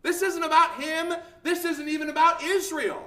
This 0.00 0.22
isn't 0.22 0.42
about 0.42 0.80
him. 0.82 1.14
This 1.42 1.66
isn't 1.66 1.88
even 1.88 2.08
about 2.08 2.42
Israel. 2.42 3.04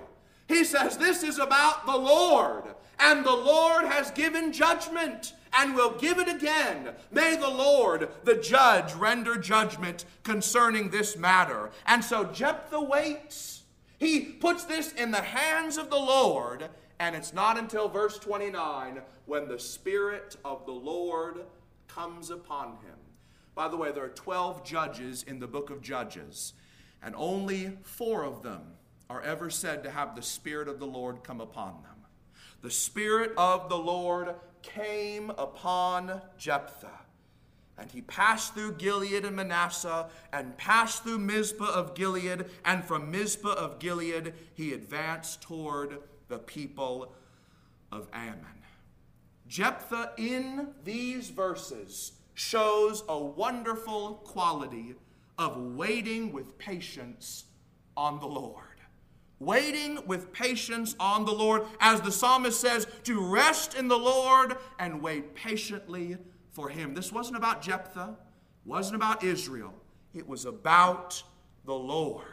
He 0.48 0.64
says 0.64 0.98
this 0.98 1.24
is 1.24 1.40
about 1.40 1.86
the 1.86 1.98
Lord. 1.98 2.64
And 3.00 3.26
the 3.26 3.36
Lord 3.36 3.86
has 3.86 4.12
given 4.12 4.54
judgment 4.54 5.34
and 5.58 5.76
will 5.76 5.92
give 5.98 6.20
it 6.20 6.28
again. 6.28 6.90
May 7.12 7.36
the 7.36 7.50
Lord, 7.50 8.10
the 8.24 8.36
judge, 8.36 8.94
render 8.94 9.38
judgment 9.38 10.06
concerning 10.24 10.90
this 10.90 11.18
matter. 11.18 11.72
And 11.86 12.04
so 12.04 12.26
Jephthah 12.26 12.82
waits. 12.82 13.64
He 13.98 14.22
puts 14.22 14.66
this 14.66 14.92
in 14.92 15.12
the 15.12 15.22
hands 15.22 15.78
of 15.78 15.90
the 15.90 15.96
Lord, 15.96 16.70
and 17.00 17.16
it's 17.16 17.34
not 17.34 17.58
until 17.58 17.88
verse 17.88 18.20
29 18.20 19.02
when 19.26 19.48
the 19.48 19.60
Spirit 19.60 20.36
of 20.44 20.66
the 20.66 20.74
Lord 20.74 21.46
comes 21.88 22.30
upon 22.30 22.72
him. 22.84 22.98
By 23.56 23.70
the 23.70 23.78
way, 23.78 23.94
there 23.94 24.04
are 24.04 24.10
12 24.10 24.66
judges 24.66 25.24
in 25.24 25.40
the 25.40 25.48
book 25.48 25.70
of 25.70 25.82
Judges, 25.82 26.54
and 27.02 27.16
only 27.18 27.78
four 27.84 28.24
of 28.24 28.44
them 28.44 28.64
are 29.10 29.22
ever 29.22 29.50
said 29.50 29.84
to 29.84 29.92
have 29.92 30.16
the 30.16 30.22
Spirit 30.22 30.68
of 30.68 30.80
the 30.80 30.88
Lord 30.88 31.24
come 31.24 31.42
upon 31.42 31.82
them. 31.84 31.96
The 32.62 32.72
Spirit 32.72 33.32
of 33.38 33.70
the 33.70 33.78
Lord 33.78 34.34
came 34.62 35.30
upon 35.32 36.22
Jephthah. 36.38 37.02
And 37.78 37.92
he 37.92 38.02
passed 38.02 38.54
through 38.54 38.74
Gilead 38.74 39.26
and 39.26 39.36
Manasseh, 39.36 40.08
and 40.32 40.58
passed 40.58 41.04
through 41.04 41.20
Mizpah 41.20 41.74
of 41.74 41.94
Gilead, 41.94 42.46
and 42.64 42.86
from 42.86 43.12
Mizpah 43.12 43.54
of 43.54 43.80
Gilead 43.80 44.34
he 44.54 44.74
advanced 44.74 45.42
toward 45.42 46.00
the 46.30 46.40
people 46.40 47.14
of 47.92 48.08
Ammon. 48.14 48.64
Jephthah, 49.48 50.14
in 50.18 50.70
these 50.84 51.30
verses, 51.30 52.14
shows 52.34 53.04
a 53.08 53.20
wonderful 53.20 54.16
quality 54.26 54.96
of 55.38 55.58
waiting 55.58 56.32
with 56.32 56.58
patience 56.58 57.44
on 57.96 58.20
the 58.20 58.26
Lord 58.26 58.65
waiting 59.46 60.00
with 60.08 60.34
patience 60.34 60.96
on 61.00 61.26
the 61.26 61.32
Lord, 61.32 61.64
as 61.80 62.02
the 62.02 62.12
psalmist 62.12 62.60
says, 62.60 62.88
to 63.04 63.22
rest 63.22 63.76
in 63.76 63.88
the 63.88 63.98
Lord 63.98 64.58
and 64.80 65.02
wait 65.02 65.36
patiently 65.36 66.18
for 66.52 66.70
him. 66.70 66.94
This 66.94 67.12
wasn't 67.12 67.38
about 67.38 67.62
Jephthah, 67.62 68.16
wasn't 68.66 68.96
about 68.96 69.24
Israel, 69.24 69.74
it 70.14 70.28
was 70.28 70.46
about 70.46 71.22
the 71.66 71.74
Lord. 71.74 72.26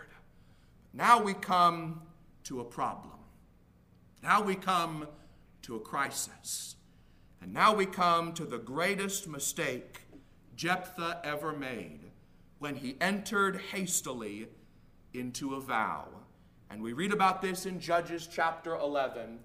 Now 0.94 1.22
we 1.22 1.34
come 1.34 2.02
to 2.44 2.60
a 2.60 2.64
problem. 2.64 3.12
Now 4.22 4.42
we 4.42 4.54
come 4.54 5.08
to 5.62 5.76
a 5.76 5.80
crisis. 5.80 6.76
And 7.40 7.52
now 7.52 7.74
we 7.74 7.86
come 7.86 8.32
to 8.34 8.44
the 8.44 8.58
greatest 8.58 9.26
mistake 9.26 10.02
Jephthah 10.54 11.20
ever 11.24 11.52
made 11.52 12.00
when 12.58 12.76
he 12.76 12.96
entered 13.00 13.60
hastily 13.72 14.48
into 15.12 15.54
a 15.54 15.60
vow. 15.60 16.06
And 16.72 16.82
we 16.82 16.94
read 16.94 17.12
about 17.12 17.42
this 17.42 17.66
in 17.66 17.78
Judges 17.78 18.26
chapter 18.26 18.74
11 18.76 19.38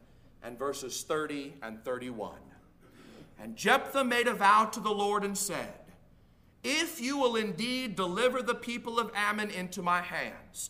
and 0.43 0.57
verses 0.57 1.03
30 1.03 1.55
and 1.61 1.83
31. 1.83 2.37
And 3.37 3.57
Jephthah 3.57 4.05
made 4.05 4.27
a 4.27 4.33
vow 4.33 4.63
to 4.71 4.79
the 4.79 4.93
Lord 4.93 5.25
and 5.25 5.37
said, 5.37 5.73
If 6.63 7.01
you 7.01 7.17
will 7.17 7.35
indeed 7.35 7.97
deliver 7.97 8.41
the 8.41 8.55
people 8.55 8.97
of 8.97 9.11
Ammon 9.13 9.49
into 9.49 9.81
my 9.81 10.01
hands, 10.01 10.69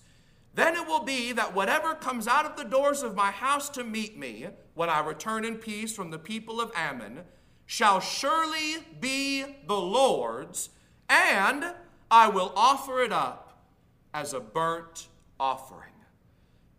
then 0.55 0.75
it 0.75 0.87
will 0.87 1.03
be 1.03 1.31
that 1.31 1.53
whatever 1.53 1.93
comes 1.93 2.27
out 2.27 2.45
of 2.47 2.57
the 2.57 2.67
doors 2.67 3.03
of 3.03 3.15
my 3.15 3.29
house 3.29 3.69
to 3.69 3.83
meet 3.83 4.17
me 4.17 4.47
when 4.73 4.89
I 4.89 5.01
return 5.01 5.45
in 5.45 5.57
peace 5.57 5.95
from 5.95 6.09
the 6.09 6.17
people 6.17 6.59
of 6.59 6.71
Ammon 6.75 7.19
shall 7.67 7.99
surely 7.99 8.77
be 8.99 9.43
the 9.67 9.75
Lord's, 9.75 10.69
and 11.07 11.75
I 12.09 12.29
will 12.29 12.51
offer 12.55 13.03
it 13.03 13.11
up 13.11 13.63
as 14.11 14.33
a 14.33 14.39
burnt 14.39 15.07
offering. 15.39 15.91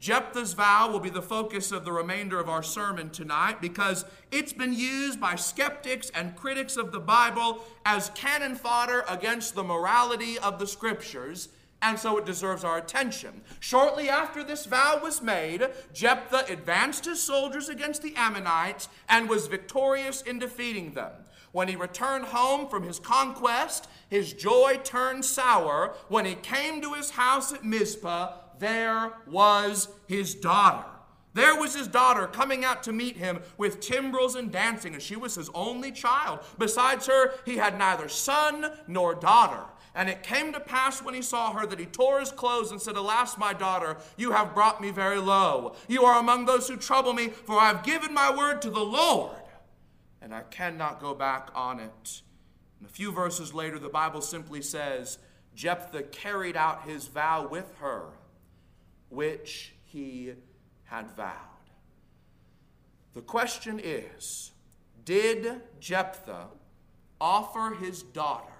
Jephthah's 0.00 0.52
vow 0.52 0.88
will 0.90 1.00
be 1.00 1.10
the 1.10 1.20
focus 1.20 1.72
of 1.72 1.84
the 1.84 1.92
remainder 1.92 2.38
of 2.38 2.48
our 2.48 2.62
sermon 2.62 3.10
tonight 3.10 3.60
because 3.60 4.04
it's 4.30 4.52
been 4.52 4.72
used 4.72 5.20
by 5.20 5.34
skeptics 5.34 6.08
and 6.10 6.36
critics 6.36 6.76
of 6.76 6.92
the 6.92 7.00
Bible 7.00 7.64
as 7.84 8.10
cannon 8.14 8.54
fodder 8.54 9.04
against 9.08 9.56
the 9.56 9.64
morality 9.64 10.38
of 10.38 10.60
the 10.60 10.68
scriptures, 10.68 11.48
and 11.82 11.98
so 11.98 12.16
it 12.16 12.26
deserves 12.26 12.62
our 12.62 12.78
attention. 12.78 13.42
Shortly 13.58 14.08
after 14.08 14.44
this 14.44 14.66
vow 14.66 15.00
was 15.02 15.20
made, 15.20 15.66
Jephthah 15.92 16.46
advanced 16.48 17.04
his 17.04 17.20
soldiers 17.20 17.68
against 17.68 18.02
the 18.02 18.14
Ammonites 18.14 18.88
and 19.08 19.28
was 19.28 19.48
victorious 19.48 20.22
in 20.22 20.38
defeating 20.38 20.92
them. 20.92 21.10
When 21.50 21.66
he 21.66 21.76
returned 21.76 22.26
home 22.26 22.68
from 22.68 22.84
his 22.84 23.00
conquest, 23.00 23.88
his 24.08 24.32
joy 24.32 24.78
turned 24.84 25.24
sour 25.24 25.96
when 26.08 26.24
he 26.24 26.34
came 26.36 26.80
to 26.82 26.92
his 26.92 27.10
house 27.10 27.52
at 27.52 27.64
Mizpah 27.64 28.32
there 28.58 29.12
was 29.26 29.88
his 30.06 30.34
daughter. 30.34 30.84
There 31.34 31.54
was 31.54 31.76
his 31.76 31.86
daughter 31.86 32.26
coming 32.26 32.64
out 32.64 32.82
to 32.84 32.92
meet 32.92 33.16
him 33.16 33.40
with 33.56 33.80
timbrels 33.80 34.34
and 34.34 34.50
dancing, 34.50 34.94
and 34.94 35.02
she 35.02 35.14
was 35.14 35.34
his 35.36 35.50
only 35.54 35.92
child. 35.92 36.40
Besides 36.58 37.06
her, 37.06 37.32
he 37.44 37.56
had 37.56 37.78
neither 37.78 38.08
son 38.08 38.72
nor 38.86 39.14
daughter. 39.14 39.62
And 39.94 40.08
it 40.08 40.22
came 40.22 40.52
to 40.52 40.60
pass 40.60 41.02
when 41.02 41.14
he 41.14 41.22
saw 41.22 41.52
her 41.52 41.66
that 41.66 41.78
he 41.78 41.86
tore 41.86 42.20
his 42.20 42.30
clothes 42.30 42.70
and 42.70 42.80
said, 42.80 42.96
Alas, 42.96 43.36
my 43.36 43.52
daughter, 43.52 43.98
you 44.16 44.32
have 44.32 44.54
brought 44.54 44.80
me 44.80 44.90
very 44.90 45.18
low. 45.18 45.74
You 45.86 46.04
are 46.04 46.18
among 46.18 46.44
those 46.44 46.68
who 46.68 46.76
trouble 46.76 47.12
me, 47.12 47.28
for 47.28 47.58
I 47.58 47.68
have 47.68 47.84
given 47.84 48.14
my 48.14 48.34
word 48.34 48.62
to 48.62 48.70
the 48.70 48.80
Lord, 48.80 49.36
and 50.20 50.34
I 50.34 50.42
cannot 50.42 51.00
go 51.00 51.14
back 51.14 51.50
on 51.54 51.80
it. 51.80 52.22
And 52.80 52.88
a 52.88 52.92
few 52.92 53.12
verses 53.12 53.54
later, 53.54 53.78
the 53.78 53.88
Bible 53.88 54.20
simply 54.22 54.62
says, 54.62 55.18
Jephthah 55.54 56.04
carried 56.04 56.56
out 56.56 56.82
his 56.82 57.08
vow 57.08 57.46
with 57.46 57.74
her 57.80 58.06
which 59.08 59.74
he 59.84 60.32
had 60.84 61.10
vowed. 61.10 61.32
The 63.14 63.22
question 63.22 63.80
is 63.82 64.52
Did 65.04 65.60
Jephthah 65.80 66.48
offer 67.20 67.74
his 67.74 68.02
daughter 68.02 68.52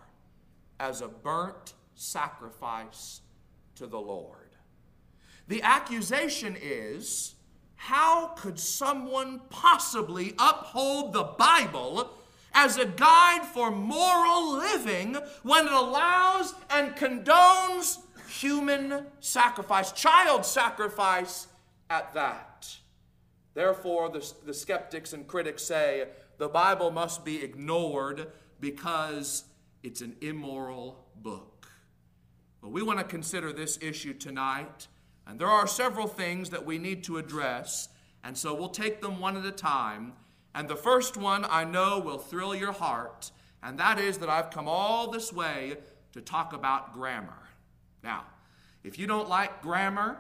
as 0.81 1.01
a 1.01 1.09
burnt 1.09 1.75
sacrifice 1.95 3.21
to 3.77 3.87
the 3.87 4.01
Lord? 4.01 4.37
The 5.49 5.63
accusation 5.63 6.57
is 6.61 7.35
how 7.77 8.29
could 8.37 8.59
someone 8.59 9.41
possibly 9.49 10.35
uphold 10.39 11.13
the 11.13 11.23
Bible 11.23 12.11
as 12.53 12.77
a 12.77 12.85
guide 12.85 13.45
for 13.45 13.71
moral 13.71 14.59
living 14.59 15.17
when 15.43 15.67
it 15.67 15.73
allows 15.73 16.55
and 16.71 16.97
condones 16.97 17.99
human 18.29 19.07
sacrifice, 19.21 19.93
child 19.93 20.45
sacrifice 20.45 21.49
at 21.91 22.13
that. 22.15 22.77
Therefore, 23.55 24.09
the, 24.09 24.33
the 24.45 24.55
skeptics 24.55 25.13
and 25.13 25.27
critics 25.27 25.63
say 25.65 26.09
the 26.37 26.49
Bible 26.49 26.91
must 26.91 27.25
be 27.25 27.43
ignored 27.43 28.29
because 28.61 29.45
it's 29.83 30.01
an 30.01 30.15
immoral 30.21 31.05
book. 31.17 31.69
But 32.61 32.71
we 32.71 32.83
want 32.83 32.99
to 32.99 33.05
consider 33.05 33.53
this 33.53 33.79
issue 33.81 34.15
tonight, 34.15 34.89
and 35.27 35.39
there 35.39 35.49
are 35.49 35.67
several 35.67 36.07
things 36.07 36.51
that 36.51 36.65
we 36.65 36.79
need 36.79 37.05
to 37.05 37.19
address, 37.19 37.89
and 38.23 38.37
so 38.37 38.55
we'll 38.55 38.69
take 38.69 39.01
them 39.01 39.21
one 39.21 39.37
at 39.37 39.45
a 39.45 39.53
time. 39.53 40.13
And 40.55 40.69
the 40.69 40.77
first 40.77 41.17
one 41.17 41.47
I 41.49 41.65
know 41.65 41.99
will 41.99 42.19
thrill 42.19 42.55
your 42.55 42.73
heart, 42.73 43.31
and 43.63 43.79
that 43.79 43.99
is 43.99 44.19
that 44.19 44.29
I've 44.29 44.51
come 44.51 44.69
all 44.69 45.11
this 45.11 45.33
way 45.33 45.77
to 46.13 46.21
talk 46.21 46.53
about 46.53 46.93
grammar. 46.93 47.48
Now, 48.03 48.25
if 48.85 48.99
you 48.99 49.07
don't 49.07 49.29
like 49.29 49.63
grammar, 49.63 50.19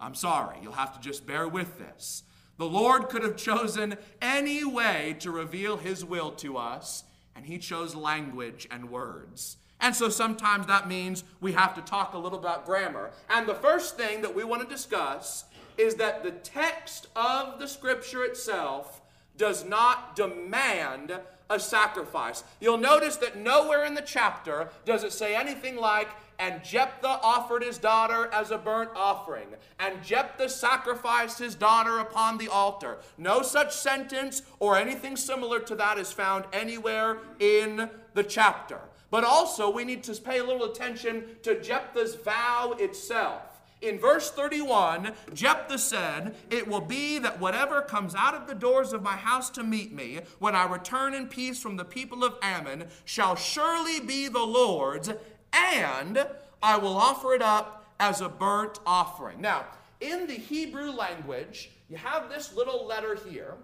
I'm 0.00 0.14
sorry, 0.14 0.58
you'll 0.62 0.72
have 0.72 0.94
to 0.94 1.00
just 1.00 1.26
bear 1.26 1.48
with 1.48 1.78
this. 1.78 2.22
The 2.56 2.66
Lord 2.66 3.08
could 3.08 3.22
have 3.22 3.36
chosen 3.36 3.96
any 4.20 4.64
way 4.64 5.16
to 5.20 5.30
reveal 5.30 5.76
His 5.76 6.04
will 6.04 6.30
to 6.32 6.56
us, 6.56 7.04
and 7.34 7.46
He 7.46 7.58
chose 7.58 7.94
language 7.94 8.66
and 8.70 8.90
words. 8.90 9.56
And 9.80 9.94
so 9.94 10.08
sometimes 10.08 10.66
that 10.66 10.88
means 10.88 11.22
we 11.40 11.52
have 11.52 11.74
to 11.74 11.80
talk 11.80 12.14
a 12.14 12.18
little 12.18 12.38
about 12.38 12.66
grammar. 12.66 13.12
And 13.30 13.46
the 13.46 13.54
first 13.54 13.96
thing 13.96 14.22
that 14.22 14.34
we 14.34 14.42
want 14.42 14.62
to 14.62 14.68
discuss 14.68 15.44
is 15.76 15.94
that 15.96 16.24
the 16.24 16.32
text 16.32 17.06
of 17.14 17.60
the 17.60 17.68
Scripture 17.68 18.24
itself 18.24 19.00
does 19.36 19.64
not 19.64 20.16
demand 20.16 21.12
a 21.50 21.58
sacrifice. 21.58 22.44
You'll 22.60 22.78
notice 22.78 23.16
that 23.16 23.36
nowhere 23.36 23.84
in 23.84 23.94
the 23.94 24.02
chapter 24.02 24.68
does 24.84 25.04
it 25.04 25.12
say 25.12 25.34
anything 25.34 25.76
like, 25.76 26.08
and 26.38 26.62
Jephthah 26.62 27.20
offered 27.22 27.64
his 27.64 27.78
daughter 27.78 28.30
as 28.32 28.50
a 28.50 28.58
burnt 28.58 28.90
offering, 28.94 29.48
and 29.80 30.02
Jephthah 30.04 30.48
sacrificed 30.48 31.38
his 31.38 31.54
daughter 31.54 31.98
upon 31.98 32.38
the 32.38 32.48
altar. 32.48 32.98
No 33.16 33.42
such 33.42 33.74
sentence 33.74 34.42
or 34.60 34.76
anything 34.76 35.16
similar 35.16 35.58
to 35.60 35.74
that 35.74 35.98
is 35.98 36.12
found 36.12 36.44
anywhere 36.52 37.18
in 37.40 37.90
the 38.14 38.22
chapter. 38.22 38.78
But 39.10 39.24
also, 39.24 39.70
we 39.70 39.84
need 39.84 40.02
to 40.04 40.14
pay 40.20 40.38
a 40.38 40.44
little 40.44 40.70
attention 40.70 41.24
to 41.42 41.60
Jephthah's 41.60 42.14
vow 42.14 42.76
itself. 42.78 43.47
In 43.80 43.98
verse 43.98 44.30
31, 44.30 45.12
Jephthah 45.32 45.78
said, 45.78 46.34
It 46.50 46.66
will 46.66 46.80
be 46.80 47.18
that 47.20 47.38
whatever 47.38 47.80
comes 47.80 48.14
out 48.14 48.34
of 48.34 48.48
the 48.48 48.54
doors 48.54 48.92
of 48.92 49.02
my 49.02 49.16
house 49.16 49.50
to 49.50 49.62
meet 49.62 49.92
me, 49.92 50.20
when 50.40 50.56
I 50.56 50.66
return 50.66 51.14
in 51.14 51.28
peace 51.28 51.60
from 51.60 51.76
the 51.76 51.84
people 51.84 52.24
of 52.24 52.34
Ammon, 52.42 52.86
shall 53.04 53.36
surely 53.36 54.00
be 54.00 54.26
the 54.26 54.42
Lord's, 54.42 55.10
and 55.52 56.26
I 56.60 56.76
will 56.76 56.96
offer 56.96 57.34
it 57.34 57.42
up 57.42 57.94
as 58.00 58.20
a 58.20 58.28
burnt 58.28 58.80
offering. 58.84 59.40
Now, 59.40 59.66
in 60.00 60.26
the 60.26 60.34
Hebrew 60.34 60.90
language, 60.90 61.70
you 61.88 61.96
have 61.96 62.28
this 62.28 62.54
little 62.54 62.84
letter 62.84 63.16
here, 63.28 63.54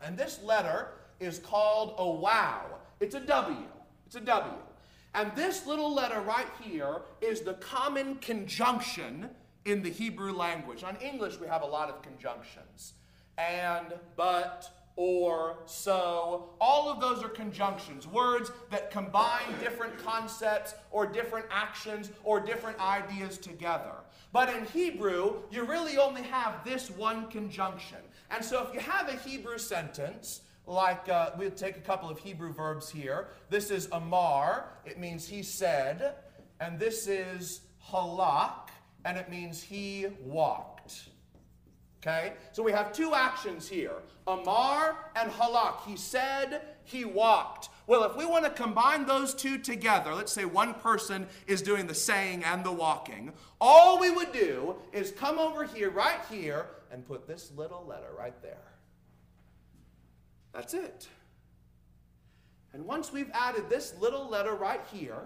and 0.00 0.18
this 0.18 0.42
letter 0.42 0.88
is 1.20 1.38
called 1.38 1.94
a 1.98 2.08
waw. 2.08 2.62
It's 3.00 3.14
a 3.14 3.20
W. 3.20 3.56
It's 4.06 4.16
a 4.16 4.20
W. 4.20 4.52
And 5.14 5.34
this 5.34 5.66
little 5.66 5.92
letter 5.92 6.20
right 6.20 6.48
here 6.60 7.02
is 7.20 7.40
the 7.40 7.54
common 7.54 8.16
conjunction 8.16 9.30
in 9.64 9.82
the 9.82 9.90
Hebrew 9.90 10.32
language. 10.32 10.84
On 10.84 10.96
English, 10.96 11.38
we 11.40 11.46
have 11.46 11.62
a 11.62 11.66
lot 11.66 11.88
of 11.88 12.02
conjunctions. 12.02 12.94
And, 13.36 13.94
but, 14.16 14.70
or, 14.96 15.58
so. 15.66 16.50
All 16.60 16.90
of 16.90 17.00
those 17.00 17.22
are 17.22 17.28
conjunctions, 17.28 18.06
words 18.06 18.50
that 18.70 18.90
combine 18.90 19.48
different 19.60 19.96
concepts 20.04 20.74
or 20.90 21.06
different 21.06 21.46
actions 21.50 22.10
or 22.24 22.40
different 22.40 22.78
ideas 22.80 23.38
together. 23.38 23.94
But 24.32 24.54
in 24.54 24.66
Hebrew, 24.66 25.36
you 25.50 25.64
really 25.64 25.98
only 25.98 26.22
have 26.22 26.64
this 26.64 26.90
one 26.90 27.28
conjunction. 27.30 27.98
And 28.30 28.44
so 28.44 28.66
if 28.66 28.74
you 28.74 28.80
have 28.80 29.08
a 29.08 29.16
Hebrew 29.16 29.58
sentence, 29.58 30.42
like 30.68 31.08
uh, 31.08 31.30
we'll 31.38 31.50
take 31.50 31.76
a 31.76 31.80
couple 31.80 32.08
of 32.08 32.18
Hebrew 32.18 32.52
verbs 32.52 32.88
here. 32.90 33.28
This 33.48 33.70
is 33.70 33.88
amar, 33.92 34.68
it 34.84 34.98
means 34.98 35.26
he 35.26 35.42
said, 35.42 36.14
and 36.60 36.78
this 36.78 37.08
is 37.08 37.62
halak, 37.90 38.68
and 39.04 39.16
it 39.16 39.30
means 39.30 39.62
he 39.62 40.06
walked. 40.20 41.08
Okay? 42.00 42.34
So 42.52 42.62
we 42.62 42.70
have 42.72 42.92
two 42.92 43.14
actions 43.14 43.68
here 43.68 43.94
Amar 44.26 45.10
and 45.16 45.30
Halak. 45.32 45.84
He 45.86 45.96
said, 45.96 46.60
he 46.84 47.04
walked. 47.04 47.70
Well, 47.86 48.04
if 48.04 48.14
we 48.16 48.26
want 48.26 48.44
to 48.44 48.50
combine 48.50 49.06
those 49.06 49.34
two 49.34 49.58
together, 49.58 50.14
let's 50.14 50.32
say 50.32 50.44
one 50.44 50.74
person 50.74 51.26
is 51.46 51.62
doing 51.62 51.86
the 51.86 51.94
saying 51.94 52.44
and 52.44 52.62
the 52.62 52.70
walking, 52.70 53.32
all 53.60 53.98
we 53.98 54.10
would 54.10 54.32
do 54.32 54.76
is 54.92 55.10
come 55.10 55.38
over 55.38 55.64
here, 55.64 55.90
right 55.90 56.20
here, 56.30 56.66
and 56.92 57.06
put 57.06 57.26
this 57.26 57.50
little 57.56 57.84
letter 57.86 58.10
right 58.16 58.40
there. 58.42 58.67
That's 60.58 60.74
it. 60.74 61.06
And 62.72 62.84
once 62.84 63.12
we've 63.12 63.30
added 63.32 63.70
this 63.70 63.94
little 64.00 64.28
letter 64.28 64.54
right 64.54 64.80
here, 64.92 65.22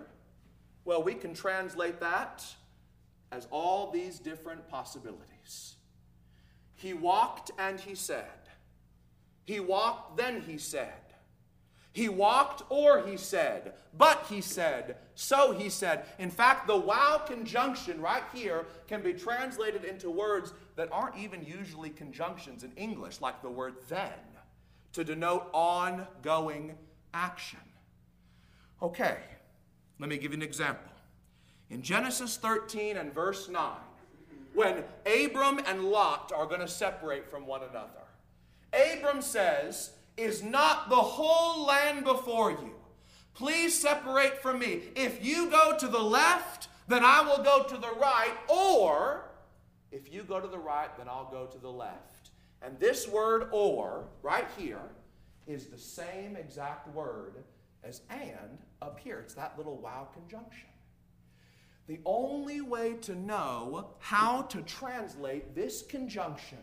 well, 0.84 1.02
we 1.02 1.14
can 1.14 1.32
translate 1.32 2.00
that 2.00 2.44
as 3.30 3.48
all 3.50 3.90
these 3.90 4.18
different 4.18 4.68
possibilities. 4.68 5.76
He 6.74 6.92
walked 6.92 7.50
and 7.58 7.80
he 7.80 7.94
said. 7.94 8.26
He 9.44 9.58
walked, 9.58 10.18
then 10.18 10.42
he 10.42 10.58
said. 10.58 10.92
He 11.92 12.10
walked 12.10 12.64
or 12.68 13.06
he 13.06 13.16
said, 13.16 13.72
but 13.96 14.26
he 14.28 14.42
said, 14.42 14.96
so 15.14 15.52
he 15.52 15.70
said. 15.70 16.04
In 16.18 16.30
fact, 16.30 16.66
the 16.66 16.76
waw 16.76 17.16
conjunction 17.24 18.02
right 18.02 18.24
here 18.34 18.66
can 18.86 19.00
be 19.00 19.14
translated 19.14 19.84
into 19.84 20.10
words 20.10 20.52
that 20.76 20.92
aren't 20.92 21.16
even 21.16 21.42
usually 21.42 21.88
conjunctions 21.88 22.64
in 22.64 22.72
English, 22.72 23.22
like 23.22 23.40
the 23.40 23.48
word 23.48 23.76
then 23.88 24.12
to 24.92 25.04
denote 25.04 25.49
ongoing 25.52 26.75
action. 27.14 27.58
Okay, 28.80 29.18
let 29.99 30.08
me 30.08 30.16
give 30.16 30.32
you 30.32 30.37
an 30.37 30.42
example. 30.42 30.90
In 31.71 31.82
Genesis 31.82 32.36
13 32.36 32.97
and 32.97 33.14
verse 33.14 33.49
9, 33.49 33.71
when 34.54 34.84
Abram 35.06 35.60
and 35.67 35.84
Lot 35.84 36.32
are 36.34 36.47
going 36.47 36.60
to 36.60 36.69
separate 36.69 37.30
from 37.30 37.47
one 37.47 37.62
another, 37.62 38.02
Abram 38.73 39.23
says, 39.23 39.93
Is 40.17 40.43
not 40.43 40.90
the 40.90 40.97
whole 40.97 41.67
land 41.67 42.04
before 42.04 42.50
you? 42.50 42.73
Please 43.34 43.78
separate 43.78 44.43
from 44.43 44.58
me. 44.58 44.82
If 44.95 45.25
you 45.25 45.50
go 45.50 45.76
to 45.78 45.88
the 45.88 46.02
left, 46.02 46.69
then 46.88 47.04
I 47.04 47.23
will 47.23 47.43
go 47.43 47.62
to 47.62 47.76
the 47.76 47.93
right, 47.99 48.34
or 48.49 49.25
if 49.90 50.12
you 50.12 50.23
go 50.23 50.40
to 50.40 50.49
the 50.49 50.58
right, 50.58 50.95
then 50.99 51.08
I'll 51.08 51.30
go 51.30 51.47
to 51.47 51.58
the 51.58 51.71
left. 51.71 52.22
And 52.64 52.78
this 52.78 53.08
word 53.08 53.48
or, 53.50 54.04
right 54.22 54.46
here, 54.56 54.90
is 55.46 55.66
the 55.66 55.78
same 55.78 56.36
exact 56.36 56.88
word 56.94 57.34
as 57.82 58.02
and 58.10 58.58
up 58.80 58.98
here. 59.00 59.20
It's 59.20 59.34
that 59.34 59.54
little 59.56 59.78
waw 59.78 60.04
conjunction. 60.12 60.68
The 61.88 61.98
only 62.04 62.60
way 62.60 62.94
to 63.02 63.14
know 63.14 63.90
how 63.98 64.42
to 64.42 64.62
translate 64.62 65.54
this 65.54 65.82
conjunction 65.82 66.58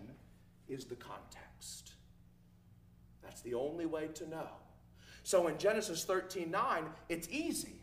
is 0.69 0.85
the 0.85 0.95
context. 0.95 1.93
That's 3.21 3.41
the 3.41 3.53
only 3.53 3.85
way 3.85 4.07
to 4.15 4.29
know. 4.29 4.47
So 5.23 5.47
in 5.47 5.57
Genesis 5.57 6.05
13 6.05 6.49
9, 6.49 6.85
it's 7.09 7.27
easy. 7.29 7.81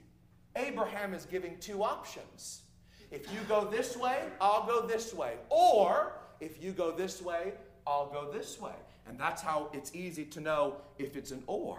Abraham 0.57 1.13
is 1.13 1.27
giving 1.27 1.59
two 1.59 1.83
options. 1.83 2.63
If 3.11 3.33
you 3.33 3.41
go 3.49 3.67
this 3.67 3.97
way, 3.97 4.23
I'll 4.41 4.67
go 4.67 4.87
this 4.87 5.13
way. 5.13 5.35
Or 5.51 6.15
if 6.41 6.63
you 6.63 6.73
go 6.73 6.91
this 6.91 7.23
way, 7.23 7.53
I'll 7.87 8.11
go 8.11 8.31
this 8.33 8.61
way. 8.61 8.75
And 9.09 9.19
that's 9.19 9.41
how 9.41 9.71
it's 9.73 9.95
easy 9.95 10.25
to 10.25 10.41
know 10.41 10.77
if 10.99 11.17
it's 11.17 11.31
an 11.31 11.43
or. 11.47 11.79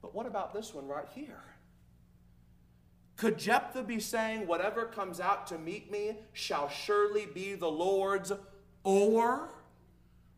But 0.00 0.14
what 0.14 0.26
about 0.26 0.54
this 0.54 0.72
one 0.72 0.86
right 0.86 1.08
here? 1.14 1.42
Could 3.16 3.38
Jephthah 3.38 3.82
be 3.82 3.98
saying, 3.98 4.46
Whatever 4.46 4.84
comes 4.86 5.20
out 5.20 5.46
to 5.48 5.58
meet 5.58 5.90
me 5.90 6.18
shall 6.32 6.68
surely 6.68 7.26
be 7.26 7.54
the 7.54 7.70
Lord's, 7.70 8.30
or 8.84 9.48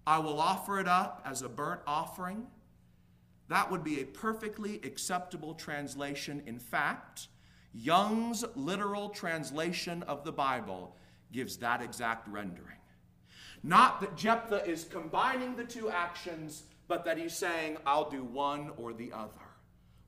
I 0.07 0.19
will 0.21 0.41
offer 0.41 0.81
it 0.81 0.89
up 0.89 1.23
as 1.27 1.43
a 1.43 1.49
burnt 1.49 1.81
offering? 1.87 2.47
That 3.49 3.71
would 3.71 3.83
be 3.83 4.01
a 4.01 4.05
perfectly 4.05 4.81
acceptable 4.85 5.55
translation. 5.55 6.43
In 6.47 6.59
fact, 6.59 7.29
Young's 7.75 8.45
literal 8.55 9.11
translation 9.11 10.03
of 10.05 10.25
the 10.25 10.33
Bible 10.33 10.97
gives 11.33 11.59
that 11.59 11.83
exact 11.83 12.29
rendering. 12.29 12.78
Not 13.69 14.01
that 14.01 14.17
Jephthah 14.17 14.65
is 14.65 14.85
combining 14.85 15.55
the 15.55 15.63
two 15.63 15.91
actions, 15.91 16.63
but 16.87 17.05
that 17.05 17.19
he's 17.19 17.37
saying, 17.37 17.77
I'll 17.85 18.09
do 18.09 18.25
one 18.25 18.71
or 18.79 18.95
the 18.95 19.13
other. 19.13 19.29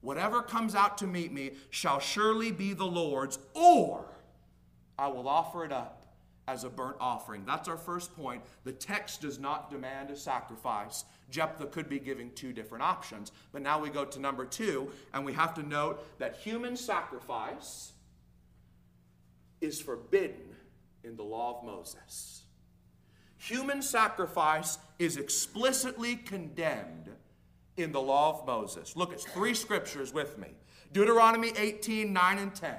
Whatever 0.01 0.41
comes 0.41 0.75
out 0.75 0.97
to 0.97 1.07
meet 1.07 1.31
me 1.31 1.53
shall 1.69 2.01
surely 2.01 2.53
be 2.53 2.73
the 2.73 2.87
Lord's, 2.87 3.39
or 3.53 4.07
I 4.99 5.09
will 5.09 5.29
offer 5.29 5.63
it 5.67 5.73
up 5.73 6.07
as 6.49 6.65
a 6.65 6.71
burnt 6.71 6.97
offering. 7.01 7.45
That's 7.45 7.69
our 7.69 7.77
first 7.77 8.17
point. 8.17 8.43
The 8.65 8.73
text 8.73 9.21
does 9.21 9.39
not 9.39 9.71
demand 9.71 10.09
a 10.09 10.17
sacrifice. 10.17 11.05
Jephthah 11.31 11.67
could 11.67 11.91
be 11.91 11.99
giving 11.99 12.31
two 12.31 12.55
different 12.55 12.83
options. 12.83 13.31
But 13.53 13.61
now 13.61 13.79
we 13.79 13.91
go 13.91 14.07
to 14.07 14.19
number 14.19 14.47
two, 14.47 14.91
and 15.13 15.23
we 15.23 15.35
have 15.35 15.53
to 15.57 15.63
note 15.63 16.03
that 16.19 16.37
human 16.37 16.79
sacrifice 16.79 17.93
is 19.61 19.83
forbidden 19.83 20.57
in 21.05 21.15
the 21.15 21.25
law 21.25 21.59
of 21.59 21.67
Moses. 21.67 22.40
Human 23.41 23.81
sacrifice 23.81 24.79
is 24.99 25.17
explicitly 25.17 26.17
condemned 26.17 27.09
in 27.79 27.91
the 27.91 28.01
law 28.01 28.39
of 28.39 28.47
Moses. 28.47 28.97
Look 28.97 29.15
at 29.15 29.21
three 29.21 29.55
scriptures 29.55 30.13
with 30.13 30.39
me 30.39 30.49
Deuteronomy 30.93 31.53
18 31.57 32.13
9 32.13 32.39
and 32.39 32.55
10. 32.55 32.75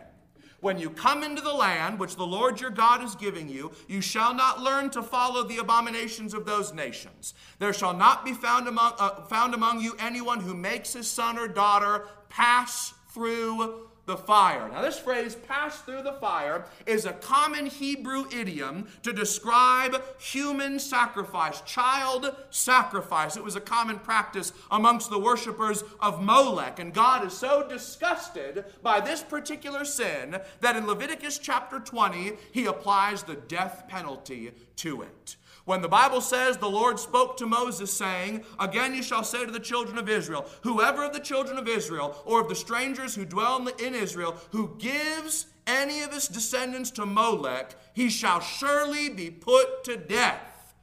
When 0.60 0.78
you 0.78 0.92
come 0.92 1.24
into 1.24 1.42
the 1.42 1.54
land 1.54 1.98
which 1.98 2.16
the 2.16 2.28
Lord 2.28 2.62
your 2.62 2.70
God 2.70 3.04
is 3.04 3.16
giving 3.16 3.50
you, 3.50 3.72
you 3.88 4.00
shall 4.00 4.36
not 4.36 4.62
learn 4.62 4.92
to 4.92 5.02
follow 5.02 5.44
the 5.44 5.58
abominations 5.58 6.36
of 6.36 6.46
those 6.46 6.72
nations. 6.72 7.34
There 7.58 7.74
shall 7.74 7.96
not 7.96 8.24
be 8.24 8.34
found 8.34 8.68
among, 8.68 8.94
uh, 9.00 9.24
found 9.24 9.56
among 9.56 9.82
you 9.82 9.96
anyone 9.98 10.40
who 10.40 10.54
makes 10.54 10.94
his 10.94 11.08
son 11.08 11.40
or 11.40 11.48
daughter 11.48 12.06
pass 12.30 12.94
through 13.10 13.90
the 14.12 14.18
fire. 14.18 14.68
Now, 14.68 14.82
this 14.82 15.00
phrase, 15.00 15.36
pass 15.36 15.80
through 15.82 16.04
the 16.04 16.14
fire, 16.14 16.66
is 16.86 17.06
a 17.06 17.14
common 17.14 17.68
Hebrew 17.68 18.26
idiom 18.30 18.90
to 19.04 19.14
describe 19.14 20.04
human 20.20 20.80
sacrifice, 20.80 21.62
child 21.62 22.36
sacrifice. 22.50 23.38
It 23.38 23.44
was 23.44 23.56
a 23.56 23.62
common 23.62 24.00
practice 24.00 24.52
amongst 24.70 25.10
the 25.10 25.18
worshippers 25.18 25.86
of 26.02 26.22
Molech. 26.22 26.80
And 26.80 26.94
God 26.94 27.26
is 27.26 27.32
so 27.32 27.66
disgusted 27.68 28.66
by 28.84 29.00
this 29.00 29.24
particular 29.24 29.86
sin 29.86 30.38
that 30.60 30.76
in 30.76 30.86
Leviticus 30.86 31.38
chapter 31.38 31.80
20, 31.80 32.34
he 32.52 32.66
applies 32.66 33.24
the 33.24 33.36
death 33.36 33.86
penalty 33.88 34.52
to 34.76 35.04
it. 35.04 35.38
When 35.66 35.82
the 35.82 35.88
Bible 35.88 36.22
says 36.22 36.58
the 36.58 36.70
Lord 36.70 37.00
spoke 37.00 37.38
to 37.38 37.46
Moses, 37.46 37.94
saying, 37.94 38.44
Again 38.60 38.94
you 38.94 39.04
shall 39.04 39.24
say 39.24 39.46
to 39.46 39.52
the 39.52 39.60
children 39.60 39.98
of 39.98 40.10
Israel, 40.10 40.46
Whoever 40.62 41.06
of 41.06 41.14
the 41.14 41.20
children 41.20 41.58
of 41.58 41.68
Israel, 41.68 42.22
or 42.26 42.42
of 42.42 42.50
the 42.50 42.56
strangers 42.56 43.16
who 43.16 43.26
dwell 43.26 43.68
in 43.68 43.96
Israel, 43.96 44.36
who 44.52 44.76
gives 44.80 45.48
any 45.68 46.02
of 46.02 46.12
his 46.12 46.28
descendants 46.28 46.92
to 46.92 47.06
Molech, 47.06 47.76
he 47.94 48.10
shall 48.10 48.40
surely 48.40 49.10
be 49.10 49.30
put 49.30 49.84
to 49.84 49.98
death. 49.98 50.74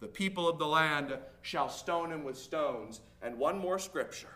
The 0.00 0.06
people 0.06 0.48
of 0.48 0.58
the 0.58 0.66
land 0.66 1.16
shall 1.42 1.68
stone 1.68 2.12
him 2.12 2.24
with 2.24 2.38
stones. 2.38 3.00
And 3.20 3.38
one 3.38 3.58
more 3.58 3.78
scripture 3.78 4.28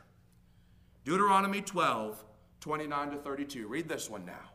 Deuteronomy 1.05 1.61
12, 1.61 2.25
29 2.61 3.11
to 3.11 3.17
32. 3.19 3.69
Read 3.69 3.89
this 3.89 4.11
one 4.11 4.25
now. 4.25 4.52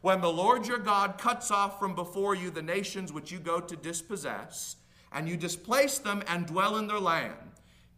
When 0.00 0.20
the 0.20 0.32
Lord 0.32 0.66
your 0.66 0.78
God 0.78 1.18
cuts 1.18 1.50
off 1.50 1.78
from 1.78 1.94
before 1.94 2.34
you 2.34 2.50
the 2.50 2.62
nations 2.62 3.12
which 3.12 3.30
you 3.30 3.38
go 3.38 3.60
to 3.60 3.76
dispossess, 3.76 4.76
and 5.12 5.28
you 5.28 5.36
displace 5.36 5.98
them 5.98 6.22
and 6.26 6.46
dwell 6.46 6.76
in 6.78 6.86
their 6.86 7.00
land, 7.00 7.36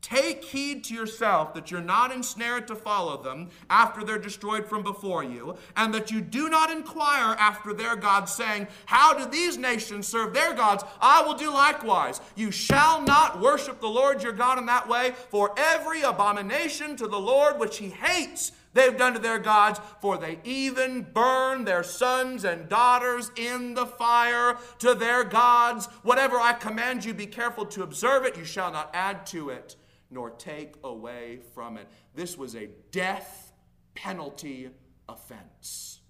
Take 0.03 0.45
heed 0.45 0.83
to 0.85 0.95
yourself 0.95 1.55
that 1.55 1.71
you're 1.71 1.81
not 1.81 2.11
ensnared 2.11 2.67
to 2.67 2.75
follow 2.75 3.23
them 3.23 3.51
after 3.71 4.03
they're 4.03 4.19
destroyed 4.19 4.67
from 4.67 4.83
before 4.83 5.23
you, 5.23 5.57
and 5.77 5.95
that 5.95 6.11
you 6.11 6.21
do 6.21 6.49
not 6.49 6.73
inquire 6.73 7.37
after 7.39 7.73
their 7.73 7.95
gods, 7.95 8.33
saying, 8.33 8.67
How 8.87 9.15
do 9.15 9.31
these 9.31 9.57
nations 9.57 10.09
serve 10.09 10.35
their 10.35 10.55
gods? 10.55 10.83
I 11.01 11.23
will 11.23 11.35
do 11.35 11.53
likewise. 11.53 12.21
You 12.35 12.51
shall 12.51 13.01
not 13.01 13.41
worship 13.41 13.81
the 13.81 13.89
Lord 13.89 14.25
your 14.25 14.33
God 14.33 14.59
in 14.59 14.67
that 14.67 14.89
way, 14.89 15.13
for 15.31 15.55
every 15.57 16.03
abomination 16.03 16.97
to 16.97 17.07
the 17.07 17.21
Lord 17.21 17.61
which 17.61 17.79
he 17.79 17.91
hates 17.91 18.51
they've 18.75 18.97
done 18.97 19.15
to 19.15 19.19
their 19.19 19.39
gods, 19.39 19.81
for 20.01 20.19
they 20.19 20.39
even 20.45 21.07
burn 21.13 21.65
their 21.65 21.83
sons 21.83 22.45
and 22.45 22.69
daughters 22.69 23.31
in 23.37 23.75
the 23.75 23.87
fire 23.87 24.59
to 24.79 24.95
their 24.95 25.25
gods. 25.25 25.87
Whatever 26.03 26.39
I 26.39 26.53
command 26.53 27.05
you, 27.05 27.15
be 27.15 27.27
careful 27.27 27.67
to 27.67 27.83
observe 27.83 28.25
it. 28.25 28.37
You 28.37 28.45
shall 28.45 28.73
not 28.73 28.91
add 28.95 29.27
to 29.27 29.51
it 29.51 29.77
nor 30.13 30.31
take 30.31 30.75
away 30.85 31.41
from 31.55 31.77
it. 31.77 31.89
This 32.15 32.37
was 32.37 32.55
a 32.55 32.69
death 32.91 33.53
penalty 33.95 34.69
offense. 35.09 36.01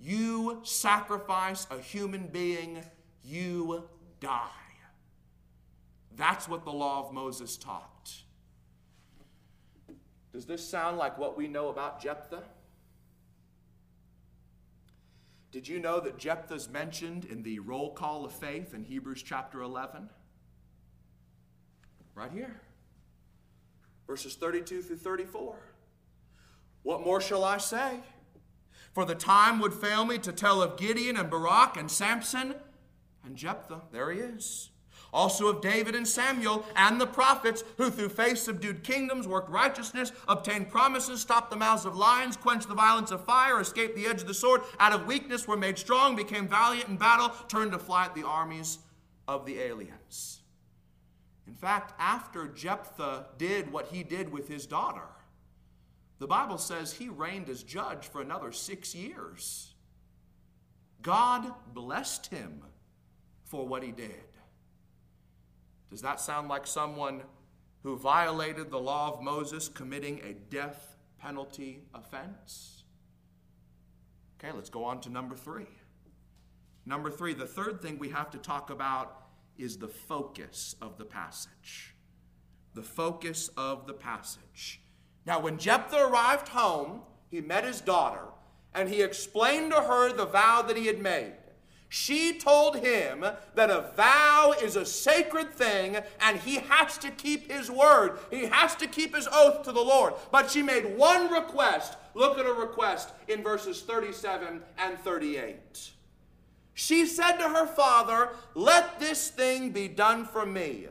You 0.00 0.60
sacrifice 0.62 1.66
a 1.70 1.78
human 1.78 2.26
being, 2.28 2.82
you 3.22 3.84
die. 4.20 4.48
That's 6.16 6.48
what 6.48 6.64
the 6.64 6.72
law 6.72 7.06
of 7.06 7.12
Moses 7.12 7.58
taught. 7.58 7.89
Does 10.32 10.46
this 10.46 10.66
sound 10.66 10.96
like 10.96 11.18
what 11.18 11.36
we 11.36 11.48
know 11.48 11.68
about 11.68 12.00
Jephthah? 12.00 12.42
Did 15.50 15.66
you 15.66 15.80
know 15.80 15.98
that 16.00 16.18
Jephthah 16.18 16.54
is 16.54 16.68
mentioned 16.68 17.24
in 17.24 17.42
the 17.42 17.58
roll 17.58 17.92
call 17.92 18.24
of 18.24 18.32
faith 18.32 18.72
in 18.72 18.84
Hebrews 18.84 19.22
chapter 19.22 19.62
11? 19.62 20.08
Right 22.14 22.30
here. 22.30 22.60
Verses 24.06 24.34
32 24.36 24.82
through 24.82 24.96
34. 24.96 25.56
What 26.82 27.04
more 27.04 27.20
shall 27.20 27.44
I 27.44 27.58
say? 27.58 28.00
For 28.92 29.04
the 29.04 29.14
time 29.14 29.60
would 29.60 29.74
fail 29.74 30.04
me 30.04 30.18
to 30.18 30.32
tell 30.32 30.62
of 30.62 30.76
Gideon 30.76 31.16
and 31.16 31.30
Barak 31.30 31.76
and 31.76 31.90
Samson 31.90 32.54
and 33.24 33.36
Jephthah. 33.36 33.82
There 33.92 34.10
he 34.12 34.20
is. 34.20 34.70
Also 35.12 35.48
of 35.48 35.60
David 35.60 35.94
and 35.94 36.06
Samuel 36.06 36.64
and 36.76 37.00
the 37.00 37.06
prophets, 37.06 37.64
who 37.76 37.90
through 37.90 38.10
faith 38.10 38.38
subdued 38.38 38.84
kingdoms, 38.84 39.26
worked 39.26 39.50
righteousness, 39.50 40.12
obtained 40.28 40.70
promises, 40.70 41.20
stopped 41.20 41.50
the 41.50 41.56
mouths 41.56 41.84
of 41.84 41.96
lions, 41.96 42.36
quenched 42.36 42.68
the 42.68 42.74
violence 42.74 43.10
of 43.10 43.24
fire, 43.24 43.60
escaped 43.60 43.96
the 43.96 44.06
edge 44.06 44.20
of 44.20 44.28
the 44.28 44.34
sword, 44.34 44.60
out 44.78 44.92
of 44.92 45.06
weakness 45.06 45.48
were 45.48 45.56
made 45.56 45.78
strong, 45.78 46.14
became 46.14 46.46
valiant 46.46 46.88
in 46.88 46.96
battle, 46.96 47.30
turned 47.48 47.72
to 47.72 47.78
flight 47.78 48.14
the 48.14 48.26
armies 48.26 48.78
of 49.26 49.46
the 49.46 49.58
aliens. 49.58 50.40
In 51.46 51.54
fact, 51.54 51.92
after 51.98 52.46
Jephthah 52.46 53.26
did 53.36 53.72
what 53.72 53.88
he 53.88 54.04
did 54.04 54.30
with 54.30 54.46
his 54.46 54.66
daughter, 54.66 55.08
the 56.20 56.28
Bible 56.28 56.58
says 56.58 56.92
he 56.92 57.08
reigned 57.08 57.48
as 57.48 57.64
judge 57.64 58.06
for 58.06 58.20
another 58.20 58.52
six 58.52 58.94
years. 58.94 59.74
God 61.02 61.52
blessed 61.72 62.26
him 62.26 62.62
for 63.44 63.66
what 63.66 63.82
he 63.82 63.90
did. 63.90 64.29
Does 65.90 66.02
that 66.02 66.20
sound 66.20 66.48
like 66.48 66.66
someone 66.66 67.22
who 67.82 67.96
violated 67.96 68.70
the 68.70 68.78
law 68.78 69.12
of 69.12 69.22
Moses 69.22 69.68
committing 69.68 70.20
a 70.20 70.34
death 70.34 70.96
penalty 71.18 71.82
offense? 71.94 72.84
Okay, 74.38 74.54
let's 74.54 74.70
go 74.70 74.84
on 74.84 75.00
to 75.02 75.10
number 75.10 75.36
three. 75.36 75.66
Number 76.86 77.10
three, 77.10 77.34
the 77.34 77.46
third 77.46 77.82
thing 77.82 77.98
we 77.98 78.08
have 78.10 78.30
to 78.30 78.38
talk 78.38 78.70
about 78.70 79.26
is 79.58 79.76
the 79.76 79.88
focus 79.88 80.74
of 80.80 80.96
the 80.96 81.04
passage. 81.04 81.94
The 82.74 82.82
focus 82.82 83.50
of 83.56 83.86
the 83.86 83.92
passage. 83.92 84.80
Now, 85.26 85.40
when 85.40 85.58
Jephthah 85.58 86.06
arrived 86.06 86.48
home, 86.48 87.02
he 87.30 87.40
met 87.40 87.64
his 87.64 87.80
daughter 87.80 88.24
and 88.74 88.88
he 88.88 89.02
explained 89.02 89.72
to 89.72 89.80
her 89.80 90.12
the 90.12 90.26
vow 90.26 90.62
that 90.62 90.76
he 90.76 90.86
had 90.86 91.00
made. 91.00 91.34
She 91.92 92.38
told 92.38 92.76
him 92.76 93.26
that 93.56 93.68
a 93.68 93.90
vow 93.96 94.54
is 94.62 94.76
a 94.76 94.86
sacred 94.86 95.52
thing 95.52 95.98
and 96.20 96.38
he 96.38 96.58
has 96.58 96.96
to 96.98 97.10
keep 97.10 97.50
his 97.50 97.68
word. 97.68 98.20
He 98.30 98.46
has 98.46 98.76
to 98.76 98.86
keep 98.86 99.16
his 99.16 99.28
oath 99.30 99.64
to 99.64 99.72
the 99.72 99.80
Lord. 99.80 100.14
But 100.30 100.48
she 100.48 100.62
made 100.62 100.96
one 100.96 101.32
request. 101.32 101.96
Look 102.14 102.38
at 102.38 102.46
her 102.46 102.54
request 102.54 103.10
in 103.26 103.42
verses 103.42 103.82
37 103.82 104.62
and 104.78 104.98
38. 105.00 105.90
She 106.74 107.06
said 107.06 107.38
to 107.38 107.48
her 107.48 107.66
father, 107.66 108.30
Let 108.54 109.00
this 109.00 109.28
thing 109.28 109.70
be 109.70 109.88
done 109.88 110.26
for 110.26 110.46
me. 110.46 110.86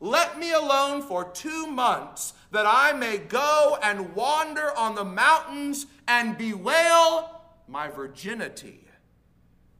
Let 0.00 0.38
me 0.38 0.52
alone 0.52 1.00
for 1.00 1.30
two 1.30 1.66
months, 1.66 2.34
that 2.50 2.66
I 2.66 2.92
may 2.92 3.16
go 3.16 3.78
and 3.82 4.14
wander 4.14 4.76
on 4.76 4.96
the 4.96 5.04
mountains 5.04 5.86
and 6.06 6.36
bewail 6.36 7.40
my 7.66 7.88
virginity, 7.88 8.81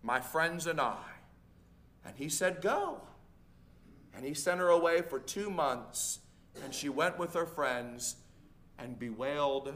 my 0.02 0.20
friends 0.20 0.66
and 0.66 0.80
I. 0.80 0.98
And 2.04 2.16
he 2.16 2.28
said, 2.28 2.60
Go. 2.60 3.00
And 4.14 4.24
he 4.24 4.34
sent 4.34 4.60
her 4.60 4.68
away 4.68 5.02
for 5.02 5.18
two 5.18 5.48
months, 5.48 6.18
and 6.62 6.74
she 6.74 6.88
went 6.88 7.18
with 7.18 7.34
her 7.34 7.46
friends 7.46 8.16
and 8.78 8.98
bewailed 8.98 9.74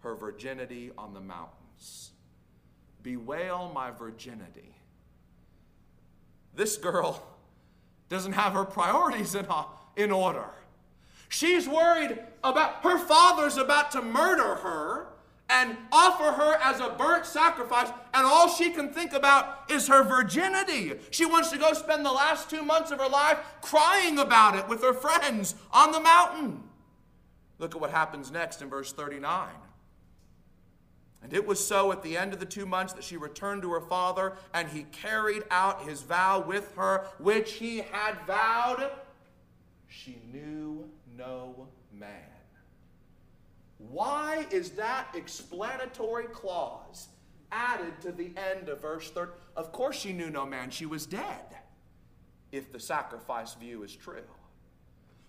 her 0.00 0.14
virginity 0.14 0.90
on 0.98 1.14
the 1.14 1.20
mountains. 1.20 2.10
Bewail 3.02 3.70
my 3.74 3.90
virginity. 3.90 4.74
This 6.54 6.76
girl 6.76 7.22
doesn't 8.08 8.32
have 8.32 8.54
her 8.54 8.64
priorities 8.64 9.34
in, 9.34 9.46
uh, 9.48 9.64
in 9.96 10.10
order. 10.10 10.50
She's 11.28 11.68
worried 11.68 12.18
about 12.42 12.82
her 12.82 12.98
father's 12.98 13.56
about 13.56 13.92
to 13.92 14.02
murder 14.02 14.56
her 14.56 15.06
and 15.50 15.76
offer 15.90 16.32
her 16.32 16.54
as 16.62 16.80
a 16.80 16.90
burnt 16.90 17.26
sacrifice, 17.26 17.88
and 18.14 18.24
all 18.24 18.48
she 18.48 18.70
can 18.70 18.92
think 18.92 19.12
about 19.12 19.70
is 19.70 19.88
her 19.88 20.02
virginity. 20.02 20.92
She 21.10 21.26
wants 21.26 21.50
to 21.50 21.58
go 21.58 21.72
spend 21.72 22.06
the 22.06 22.12
last 22.12 22.48
two 22.48 22.62
months 22.62 22.90
of 22.90 23.00
her 23.00 23.08
life 23.08 23.38
crying 23.60 24.18
about 24.18 24.56
it 24.56 24.68
with 24.68 24.82
her 24.82 24.94
friends 24.94 25.56
on 25.72 25.92
the 25.92 26.00
mountain. 26.00 26.62
Look 27.58 27.74
at 27.74 27.80
what 27.80 27.90
happens 27.90 28.30
next 28.30 28.62
in 28.62 28.70
verse 28.70 28.92
39. 28.92 29.48
And 31.22 31.34
it 31.34 31.46
was 31.46 31.64
so 31.64 31.92
at 31.92 32.02
the 32.02 32.16
end 32.16 32.32
of 32.32 32.40
the 32.40 32.46
two 32.46 32.64
months 32.64 32.94
that 32.94 33.04
she 33.04 33.16
returned 33.16 33.62
to 33.62 33.72
her 33.72 33.80
father, 33.80 34.36
and 34.54 34.68
he 34.68 34.84
carried 34.84 35.42
out 35.50 35.82
his 35.82 36.00
vow 36.00 36.40
with 36.40 36.74
her, 36.76 37.06
which 37.18 37.54
he 37.54 37.78
had 37.78 38.16
vowed. 38.26 38.90
She 39.88 40.18
knew 40.32 40.88
no 41.18 41.68
man. 41.92 42.29
Why 43.88 44.46
is 44.50 44.70
that 44.72 45.08
explanatory 45.14 46.26
clause 46.26 47.08
added 47.50 48.00
to 48.02 48.12
the 48.12 48.32
end 48.36 48.68
of 48.68 48.82
verse 48.82 49.10
30? 49.10 49.32
Of 49.56 49.72
course, 49.72 49.98
she 49.98 50.12
knew 50.12 50.30
no 50.30 50.44
man. 50.44 50.70
She 50.70 50.86
was 50.86 51.06
dead, 51.06 51.56
if 52.52 52.72
the 52.72 52.80
sacrifice 52.80 53.54
view 53.54 53.82
is 53.82 53.94
true. 53.94 54.22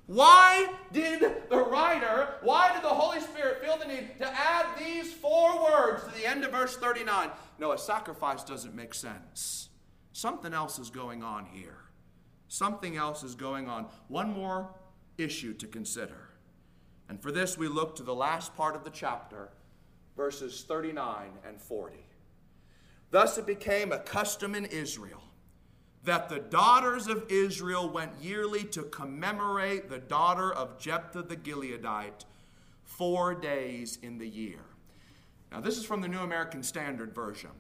Why 0.08 0.74
did 0.92 1.22
the 1.50 1.58
writer, 1.58 2.36
why 2.42 2.74
did 2.74 2.84
the 2.84 2.90
Holy 2.90 3.22
Spirit 3.22 3.64
feel 3.64 3.78
the 3.78 3.86
need 3.86 4.18
to 4.18 4.28
add 4.28 4.66
these 4.78 5.14
four 5.14 5.64
words 5.64 6.04
to 6.04 6.12
the 6.12 6.26
end 6.26 6.44
of 6.44 6.52
verse 6.52 6.76
39? 6.76 7.30
No, 7.60 7.72
a 7.72 7.78
sacrifice 7.78 8.44
doesn't 8.44 8.76
make 8.76 8.94
sense. 8.94 9.70
Something 10.12 10.54
else 10.54 10.80
is 10.80 10.90
going 10.90 11.24
on 11.24 11.46
here. 11.46 11.78
Something 12.50 12.98
else 12.98 13.24
is 13.24 13.36
going 13.36 13.70
on. 13.70 13.86
One 14.10 14.34
more 14.34 14.76
issue 15.18 15.54
to 15.54 15.68
consider. 15.68 16.31
And 17.12 17.22
for 17.22 17.30
this, 17.30 17.58
we 17.58 17.68
look 17.68 17.98
to 17.98 18.04
the 18.04 18.16
last 18.16 18.56
part 18.56 18.74
of 18.74 18.86
the 18.86 18.90
chapter, 18.90 19.50
verses 20.16 20.64
39 20.66 21.28
and 21.46 21.60
40. 21.60 21.98
Thus 23.10 23.38
it 23.38 23.46
became 23.46 23.92
a 23.92 24.00
custom 24.00 24.56
in 24.56 24.64
Israel 24.64 25.22
that 26.06 26.30
the 26.30 26.40
daughters 26.40 27.08
of 27.08 27.30
Israel 27.30 27.90
went 27.90 28.14
yearly 28.22 28.64
to 28.64 28.84
commemorate 28.84 29.90
the 29.90 29.98
daughter 29.98 30.54
of 30.54 30.80
Jephthah 30.80 31.24
the 31.24 31.36
Gileadite 31.36 32.24
four 32.86 33.36
days 33.36 34.00
in 34.02 34.18
the 34.18 34.30
year. 34.30 34.64
Now, 35.52 35.60
this 35.60 35.78
is 35.78 35.84
from 35.84 36.00
the 36.00 36.08
New 36.08 36.20
American 36.20 36.64
Standard 36.64 37.14
Version. 37.14 37.52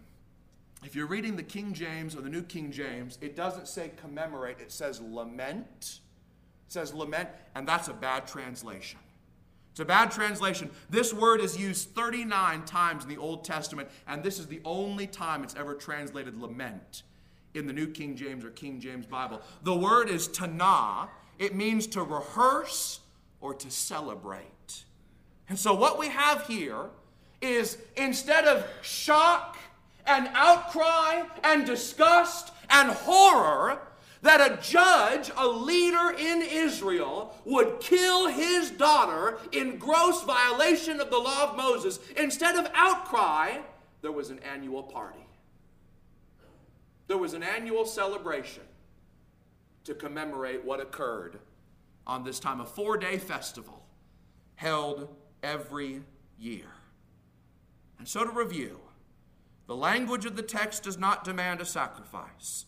if 0.85 0.95
you're 0.95 1.07
reading 1.07 1.35
the 1.35 1.43
King 1.43 1.73
James 1.73 2.15
or 2.15 2.21
the 2.21 2.29
New 2.29 2.43
King 2.43 2.71
James, 2.71 3.17
it 3.19 3.35
doesn't 3.35 3.67
say 3.67 3.91
commemorate, 3.97 4.61
it 4.61 4.71
says 4.71 5.01
lament. 5.01 5.99
It 6.67 6.71
says 6.71 6.93
lament, 6.93 7.27
and 7.53 7.67
that's 7.67 7.89
a 7.89 7.93
bad 7.93 8.27
translation. 8.27 9.01
A 9.81 9.85
bad 9.85 10.11
translation. 10.11 10.69
This 10.89 11.13
word 11.13 11.41
is 11.41 11.57
used 11.57 11.89
39 11.95 12.65
times 12.65 13.03
in 13.03 13.09
the 13.09 13.17
Old 13.17 13.43
Testament, 13.43 13.89
and 14.07 14.23
this 14.23 14.39
is 14.39 14.47
the 14.47 14.61
only 14.63 15.07
time 15.07 15.43
it's 15.43 15.55
ever 15.55 15.73
translated 15.73 16.39
lament 16.39 17.03
in 17.53 17.67
the 17.67 17.73
New 17.73 17.87
King 17.87 18.15
James 18.15 18.45
or 18.45 18.51
King 18.51 18.79
James 18.79 19.05
Bible. 19.05 19.41
The 19.63 19.75
word 19.75 20.09
is 20.09 20.27
tana. 20.27 21.09
It 21.39 21.55
means 21.55 21.87
to 21.87 22.03
rehearse 22.03 22.99
or 23.41 23.53
to 23.55 23.71
celebrate. 23.71 24.85
And 25.49 25.57
so 25.57 25.73
what 25.73 25.97
we 25.97 26.09
have 26.09 26.45
here 26.47 26.85
is 27.41 27.77
instead 27.97 28.45
of 28.45 28.65
shock 28.81 29.57
and 30.05 30.29
outcry 30.33 31.23
and 31.43 31.65
disgust 31.65 32.51
and 32.69 32.89
horror, 32.91 33.81
that 34.21 34.51
a 34.51 34.61
judge, 34.61 35.31
a 35.35 35.47
leader 35.47 36.15
in 36.17 36.41
Israel, 36.41 37.35
would 37.45 37.79
kill 37.79 38.27
his 38.27 38.69
daughter 38.71 39.39
in 39.51 39.77
gross 39.77 40.23
violation 40.23 40.99
of 40.99 41.09
the 41.09 41.17
law 41.17 41.49
of 41.49 41.57
Moses. 41.57 41.99
Instead 42.17 42.55
of 42.55 42.69
outcry, 42.75 43.57
there 44.01 44.11
was 44.11 44.29
an 44.29 44.39
annual 44.39 44.83
party. 44.83 45.25
There 47.07 47.17
was 47.17 47.33
an 47.33 47.43
annual 47.43 47.85
celebration 47.85 48.63
to 49.83 49.95
commemorate 49.95 50.63
what 50.63 50.79
occurred 50.79 51.39
on 52.05 52.23
this 52.23 52.39
time, 52.39 52.61
a 52.61 52.65
four 52.65 52.97
day 52.97 53.17
festival 53.17 53.83
held 54.55 55.07
every 55.43 56.01
year. 56.37 56.67
And 57.97 58.07
so, 58.07 58.23
to 58.23 58.31
review, 58.31 58.79
the 59.67 59.75
language 59.75 60.25
of 60.25 60.35
the 60.35 60.41
text 60.41 60.83
does 60.83 60.97
not 60.97 61.23
demand 61.23 61.61
a 61.61 61.65
sacrifice. 61.65 62.65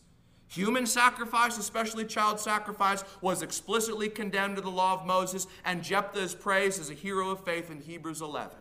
Human 0.54 0.86
sacrifice, 0.86 1.58
especially 1.58 2.06
child 2.06 2.40
sacrifice, 2.40 3.04
was 3.22 3.42
explicitly 3.42 4.08
condemned 4.08 4.58
to 4.58 4.62
the 4.62 4.70
law 4.70 4.94
of 4.94 5.04
Moses, 5.04 5.48
and 5.66 5.84
Jephthah 5.84 6.20
is 6.20 6.36
praised 6.36 6.80
as 6.80 6.92
a 6.92 6.94
hero 6.94 7.32
of 7.32 7.44
faith 7.44 7.72
in 7.72 7.82
Hebrews 7.82 8.22
11. 8.22 8.58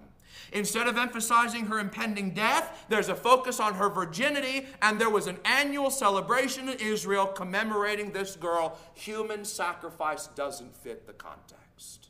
Instead 0.54 0.88
of 0.88 0.96
emphasizing 0.96 1.66
her 1.66 1.78
impending 1.78 2.30
death, 2.30 2.86
there's 2.88 3.10
a 3.10 3.14
focus 3.14 3.60
on 3.60 3.74
her 3.74 3.90
virginity, 3.90 4.66
and 4.80 4.98
there 4.98 5.10
was 5.10 5.26
an 5.26 5.36
annual 5.44 5.90
celebration 5.90 6.70
in 6.70 6.78
Israel 6.78 7.26
commemorating 7.26 8.10
this 8.10 8.36
girl. 8.36 8.78
Human 8.94 9.44
sacrifice 9.44 10.28
doesn't 10.28 10.74
fit 10.74 11.06
the 11.06 11.12
context. 11.12 12.08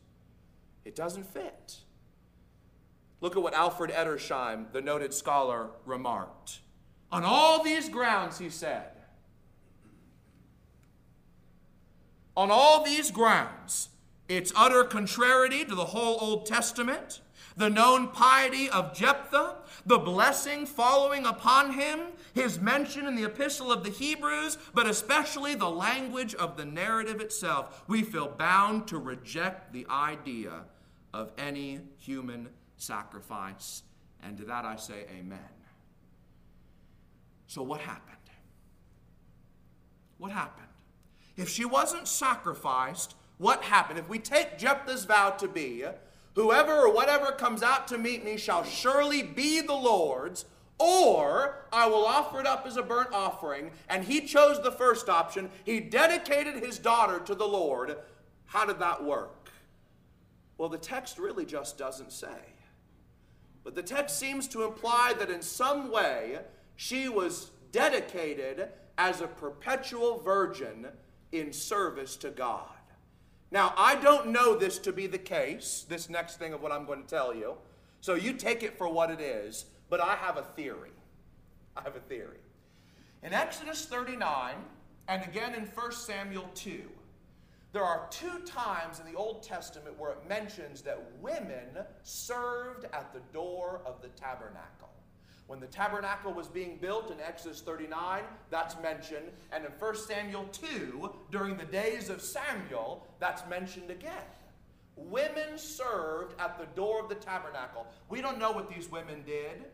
It 0.84 0.94
doesn't 0.94 1.26
fit. 1.26 1.78
Look 3.20 3.36
at 3.36 3.42
what 3.42 3.54
Alfred 3.54 3.90
Edersheim, 3.90 4.70
the 4.72 4.80
noted 4.80 5.12
scholar, 5.12 5.70
remarked. 5.84 6.60
On 7.10 7.24
all 7.24 7.64
these 7.64 7.88
grounds, 7.88 8.38
he 8.38 8.48
said, 8.48 8.91
On 12.36 12.50
all 12.50 12.84
these 12.84 13.10
grounds, 13.10 13.90
its 14.28 14.52
utter 14.56 14.84
contrariety 14.84 15.64
to 15.64 15.74
the 15.74 15.86
whole 15.86 16.18
Old 16.20 16.46
Testament, 16.46 17.20
the 17.56 17.68
known 17.68 18.08
piety 18.08 18.70
of 18.70 18.94
Jephthah, 18.94 19.56
the 19.84 19.98
blessing 19.98 20.64
following 20.64 21.26
upon 21.26 21.74
him, 21.74 22.00
his 22.32 22.58
mention 22.58 23.06
in 23.06 23.14
the 23.14 23.24
epistle 23.24 23.70
of 23.70 23.84
the 23.84 23.90
Hebrews, 23.90 24.56
but 24.72 24.86
especially 24.86 25.54
the 25.54 25.68
language 25.68 26.34
of 26.34 26.56
the 26.56 26.64
narrative 26.64 27.20
itself, 27.20 27.82
we 27.88 28.02
feel 28.02 28.28
bound 28.28 28.88
to 28.88 28.98
reject 28.98 29.72
the 29.72 29.86
idea 29.90 30.64
of 31.12 31.32
any 31.36 31.80
human 31.98 32.48
sacrifice. 32.76 33.82
And 34.22 34.38
to 34.38 34.44
that 34.46 34.64
I 34.64 34.76
say, 34.76 35.04
Amen. 35.18 35.38
So, 37.46 37.62
what 37.62 37.80
happened? 37.80 38.16
What 40.16 40.30
happened? 40.32 40.71
If 41.36 41.48
she 41.48 41.64
wasn't 41.64 42.08
sacrificed, 42.08 43.14
what 43.38 43.62
happened? 43.62 43.98
If 43.98 44.08
we 44.08 44.18
take 44.18 44.58
Jephthah's 44.58 45.04
vow 45.04 45.30
to 45.30 45.48
be, 45.48 45.84
whoever 46.34 46.72
or 46.72 46.92
whatever 46.92 47.32
comes 47.32 47.62
out 47.62 47.88
to 47.88 47.98
meet 47.98 48.24
me 48.24 48.36
shall 48.36 48.64
surely 48.64 49.22
be 49.22 49.60
the 49.60 49.74
Lord's, 49.74 50.44
or 50.78 51.66
I 51.72 51.86
will 51.86 52.04
offer 52.04 52.40
it 52.40 52.46
up 52.46 52.66
as 52.66 52.76
a 52.76 52.82
burnt 52.82 53.12
offering. 53.12 53.70
And 53.88 54.04
he 54.04 54.22
chose 54.22 54.62
the 54.62 54.72
first 54.72 55.08
option. 55.08 55.50
He 55.64 55.80
dedicated 55.80 56.56
his 56.56 56.78
daughter 56.78 57.20
to 57.20 57.34
the 57.34 57.46
Lord. 57.46 57.96
How 58.46 58.64
did 58.66 58.78
that 58.80 59.04
work? 59.04 59.50
Well, 60.58 60.68
the 60.68 60.78
text 60.78 61.18
really 61.18 61.44
just 61.44 61.78
doesn't 61.78 62.12
say. 62.12 62.54
But 63.64 63.74
the 63.74 63.82
text 63.82 64.18
seems 64.18 64.48
to 64.48 64.64
imply 64.64 65.14
that 65.18 65.30
in 65.30 65.42
some 65.42 65.90
way 65.90 66.40
she 66.76 67.08
was 67.08 67.50
dedicated 67.70 68.68
as 68.98 69.20
a 69.20 69.26
perpetual 69.26 70.18
virgin 70.18 70.88
in 71.32 71.52
service 71.52 72.16
to 72.16 72.30
God. 72.30 72.68
Now, 73.50 73.74
I 73.76 73.96
don't 73.96 74.28
know 74.28 74.56
this 74.56 74.78
to 74.80 74.92
be 74.92 75.06
the 75.06 75.18
case, 75.18 75.84
this 75.88 76.08
next 76.08 76.38
thing 76.38 76.52
of 76.52 76.62
what 76.62 76.72
I'm 76.72 76.86
going 76.86 77.02
to 77.02 77.08
tell 77.08 77.34
you. 77.34 77.56
So 78.00 78.14
you 78.14 78.32
take 78.32 78.62
it 78.62 78.78
for 78.78 78.88
what 78.88 79.10
it 79.10 79.20
is, 79.20 79.66
but 79.90 80.00
I 80.00 80.16
have 80.16 80.36
a 80.36 80.42
theory. 80.42 80.90
I 81.76 81.82
have 81.82 81.96
a 81.96 82.00
theory. 82.00 82.38
In 83.22 83.32
Exodus 83.32 83.84
39, 83.86 84.54
and 85.08 85.22
again 85.22 85.54
in 85.54 85.64
1 85.66 85.92
Samuel 85.92 86.48
2, 86.54 86.82
there 87.72 87.84
are 87.84 88.06
two 88.10 88.40
times 88.40 89.00
in 89.00 89.10
the 89.10 89.18
Old 89.18 89.42
Testament 89.42 89.98
where 89.98 90.12
it 90.12 90.28
mentions 90.28 90.82
that 90.82 91.02
women 91.20 91.68
served 92.02 92.84
at 92.92 93.12
the 93.14 93.20
door 93.32 93.80
of 93.86 94.02
the 94.02 94.08
tabernacle. 94.08 94.90
When 95.46 95.60
the 95.60 95.66
tabernacle 95.66 96.32
was 96.32 96.48
being 96.48 96.78
built 96.78 97.10
in 97.10 97.20
Exodus 97.20 97.60
39, 97.60 98.22
that's 98.50 98.80
mentioned. 98.80 99.26
And 99.52 99.64
in 99.64 99.70
1 99.72 99.96
Samuel 99.96 100.46
2, 100.52 101.10
during 101.30 101.56
the 101.56 101.64
days 101.64 102.08
of 102.08 102.22
Samuel, 102.22 103.06
that's 103.18 103.46
mentioned 103.48 103.90
again. 103.90 104.24
Women 104.96 105.56
served 105.56 106.40
at 106.40 106.58
the 106.58 106.66
door 106.76 107.00
of 107.02 107.08
the 107.08 107.14
tabernacle. 107.14 107.86
We 108.08 108.20
don't 108.20 108.38
know 108.38 108.52
what 108.52 108.70
these 108.70 108.90
women 108.90 109.22
did. 109.26 109.64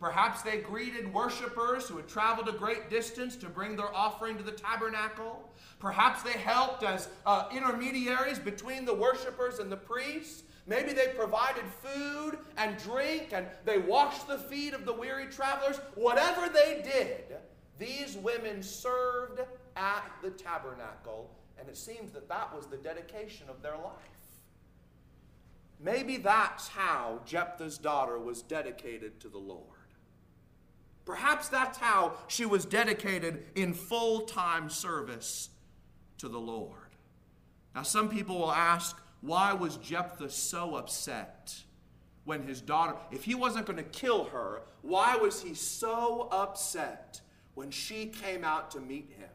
Perhaps 0.00 0.42
they 0.42 0.58
greeted 0.58 1.12
worshipers 1.12 1.88
who 1.88 1.96
had 1.96 2.08
traveled 2.08 2.48
a 2.48 2.52
great 2.52 2.88
distance 2.88 3.34
to 3.36 3.48
bring 3.48 3.74
their 3.74 3.92
offering 3.94 4.36
to 4.36 4.44
the 4.44 4.52
tabernacle. 4.52 5.50
Perhaps 5.80 6.22
they 6.22 6.32
helped 6.32 6.84
as 6.84 7.08
uh, 7.26 7.48
intermediaries 7.52 8.38
between 8.38 8.84
the 8.84 8.94
worshipers 8.94 9.58
and 9.58 9.72
the 9.72 9.76
priests. 9.76 10.44
Maybe 10.68 10.92
they 10.92 11.08
provided 11.08 11.64
food 11.82 12.38
and 12.58 12.76
drink 12.76 13.30
and 13.32 13.46
they 13.64 13.78
washed 13.78 14.28
the 14.28 14.36
feet 14.36 14.74
of 14.74 14.84
the 14.84 14.92
weary 14.92 15.26
travelers. 15.26 15.80
Whatever 15.94 16.50
they 16.50 16.82
did, 16.84 17.38
these 17.78 18.16
women 18.18 18.62
served 18.62 19.40
at 19.76 20.04
the 20.22 20.30
tabernacle, 20.30 21.30
and 21.58 21.68
it 21.68 21.76
seems 21.76 22.12
that 22.12 22.28
that 22.28 22.54
was 22.54 22.66
the 22.66 22.76
dedication 22.76 23.48
of 23.48 23.62
their 23.62 23.76
life. 23.78 23.94
Maybe 25.80 26.18
that's 26.18 26.68
how 26.68 27.20
Jephthah's 27.24 27.78
daughter 27.78 28.18
was 28.18 28.42
dedicated 28.42 29.20
to 29.20 29.28
the 29.28 29.38
Lord. 29.38 29.62
Perhaps 31.06 31.48
that's 31.48 31.78
how 31.78 32.14
she 32.26 32.44
was 32.44 32.66
dedicated 32.66 33.44
in 33.54 33.72
full 33.72 34.22
time 34.22 34.68
service 34.68 35.48
to 36.18 36.28
the 36.28 36.38
Lord. 36.38 36.74
Now, 37.74 37.84
some 37.84 38.10
people 38.10 38.38
will 38.38 38.52
ask, 38.52 39.00
why 39.20 39.52
was 39.52 39.76
Jephthah 39.78 40.30
so 40.30 40.76
upset 40.76 41.54
when 42.24 42.42
his 42.42 42.60
daughter, 42.60 42.94
if 43.10 43.24
he 43.24 43.34
wasn't 43.34 43.66
going 43.66 43.78
to 43.78 43.82
kill 43.82 44.24
her, 44.24 44.62
why 44.82 45.16
was 45.16 45.42
he 45.42 45.54
so 45.54 46.28
upset 46.30 47.20
when 47.54 47.70
she 47.70 48.06
came 48.06 48.44
out 48.44 48.70
to 48.70 48.80
meet 48.80 49.10
him? 49.18 49.28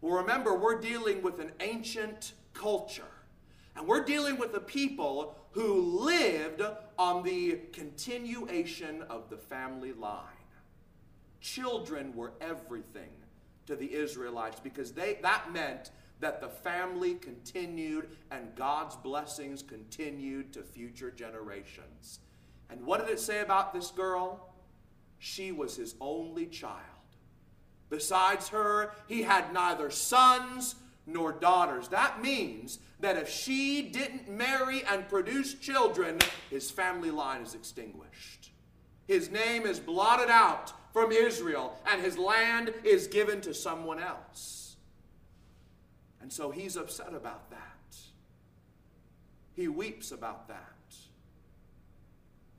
Well, 0.00 0.20
remember, 0.20 0.54
we're 0.54 0.80
dealing 0.80 1.22
with 1.22 1.40
an 1.40 1.52
ancient 1.60 2.34
culture, 2.52 3.02
and 3.74 3.86
we're 3.86 4.04
dealing 4.04 4.38
with 4.38 4.54
a 4.54 4.60
people 4.60 5.34
who 5.52 5.80
lived 5.80 6.62
on 6.98 7.22
the 7.22 7.60
continuation 7.72 9.02
of 9.08 9.30
the 9.30 9.38
family 9.38 9.92
line. 9.92 10.22
Children 11.40 12.14
were 12.14 12.32
everything 12.40 13.10
to 13.66 13.74
the 13.74 13.92
Israelites 13.92 14.60
because 14.60 14.92
they, 14.92 15.18
that 15.22 15.52
meant 15.52 15.90
that 16.20 16.40
the 16.40 16.48
family 16.48 17.14
continued 17.14 18.08
and 18.30 18.54
God's 18.54 18.96
blessings 18.96 19.62
continued 19.62 20.52
to 20.54 20.62
future 20.62 21.10
generations. 21.10 22.20
And 22.70 22.84
what 22.84 23.00
did 23.00 23.12
it 23.12 23.20
say 23.20 23.40
about 23.40 23.72
this 23.72 23.90
girl? 23.90 24.52
She 25.18 25.52
was 25.52 25.76
his 25.76 25.94
only 26.00 26.46
child. 26.46 26.80
Besides 27.88 28.48
her, 28.48 28.92
he 29.06 29.22
had 29.22 29.52
neither 29.52 29.90
sons 29.90 30.74
nor 31.06 31.32
daughters. 31.32 31.88
That 31.88 32.20
means 32.20 32.80
that 33.00 33.16
if 33.16 33.28
she 33.28 33.82
didn't 33.82 34.28
marry 34.28 34.82
and 34.84 35.08
produce 35.08 35.54
children, 35.54 36.18
his 36.50 36.70
family 36.70 37.10
line 37.10 37.42
is 37.42 37.54
extinguished. 37.54 38.50
His 39.06 39.30
name 39.30 39.66
is 39.66 39.78
blotted 39.78 40.30
out 40.30 40.72
from 40.92 41.12
Israel, 41.12 41.78
and 41.86 42.02
his 42.02 42.18
land 42.18 42.72
is 42.82 43.06
given 43.06 43.40
to 43.42 43.54
someone 43.54 44.00
else. 44.00 44.65
And 46.26 46.32
so 46.32 46.50
he's 46.50 46.76
upset 46.76 47.14
about 47.14 47.50
that. 47.50 47.96
He 49.54 49.68
weeps 49.68 50.10
about 50.10 50.48
that. 50.48 50.74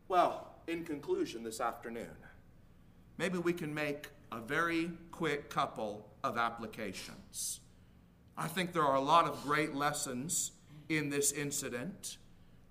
Well, 0.07 0.53
in 0.67 0.85
conclusion 0.85 1.43
this 1.43 1.59
afternoon, 1.59 2.15
maybe 3.17 3.37
we 3.39 3.51
can 3.51 3.73
make 3.73 4.07
a 4.31 4.39
very 4.39 4.91
quick 5.11 5.49
couple 5.49 6.07
of 6.23 6.37
applications. 6.37 7.59
I 8.37 8.47
think 8.47 8.71
there 8.71 8.85
are 8.85 8.95
a 8.95 9.01
lot 9.01 9.25
of 9.25 9.43
great 9.43 9.75
lessons 9.75 10.53
in 10.87 11.09
this 11.09 11.33
incident. 11.33 12.19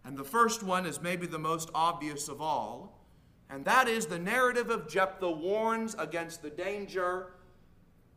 And 0.03 0.17
the 0.17 0.25
first 0.25 0.63
one 0.63 0.87
is 0.87 1.03
maybe 1.03 1.27
the 1.27 1.39
most 1.39 1.69
obvious 1.75 2.27
of 2.27 2.41
all, 2.41 3.05
and 3.51 3.67
that 3.67 3.87
is 3.87 4.07
the 4.07 4.19
narrative 4.19 4.71
of 4.71 4.89
Jephthah 4.89 5.31
warns 5.31 5.95
against 5.99 6.41
the 6.41 6.49
danger 6.49 7.35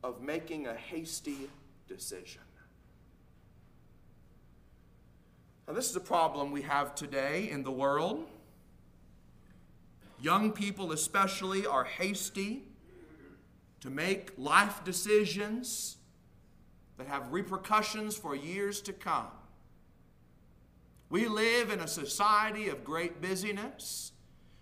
of 0.01 0.21
making 0.21 0.67
a 0.67 0.75
hasty 0.75 1.49
decision. 1.85 2.39
Now, 5.69 5.75
this 5.75 5.91
is 5.91 5.95
a 5.95 5.99
problem 6.01 6.51
we 6.51 6.63
have 6.63 6.95
today 6.95 7.47
in 7.51 7.61
the 7.61 7.69
world. 7.69 8.25
Young 10.19 10.51
people, 10.51 10.91
especially, 10.91 11.67
are 11.67 11.83
hasty 11.83 12.63
to 13.81 13.91
make 13.91 14.31
life 14.35 14.83
decisions 14.83 15.97
that 16.97 17.05
have 17.05 17.31
repercussions 17.31 18.17
for 18.17 18.35
years 18.35 18.81
to 18.81 18.93
come. 18.93 19.27
We 21.11 21.27
live 21.27 21.69
in 21.69 21.81
a 21.81 21.87
society 21.87 22.69
of 22.69 22.83
great 22.83 23.21
busyness 23.21 24.13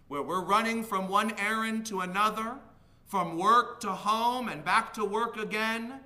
where 0.10 0.22
we're 0.22 0.44
running 0.44 0.84
from 0.84 1.08
one 1.08 1.32
errand 1.40 1.86
to 1.86 2.02
another, 2.02 2.56
from 3.06 3.38
work 3.38 3.80
to 3.80 3.92
home 3.92 4.50
and 4.50 4.62
back 4.66 4.94
to 4.96 5.06
work 5.06 5.38
again, 5.38 6.02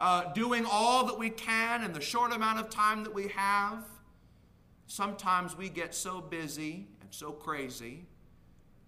uh, 0.00 0.32
doing 0.32 0.66
all 0.68 1.06
that 1.06 1.20
we 1.20 1.30
can 1.30 1.84
in 1.84 1.92
the 1.92 2.00
short 2.00 2.32
amount 2.32 2.58
of 2.58 2.68
time 2.68 3.04
that 3.04 3.14
we 3.14 3.28
have. 3.28 3.84
Sometimes 4.90 5.56
we 5.56 5.68
get 5.68 5.94
so 5.94 6.20
busy 6.20 6.88
and 7.00 7.10
so 7.10 7.30
crazy 7.30 8.06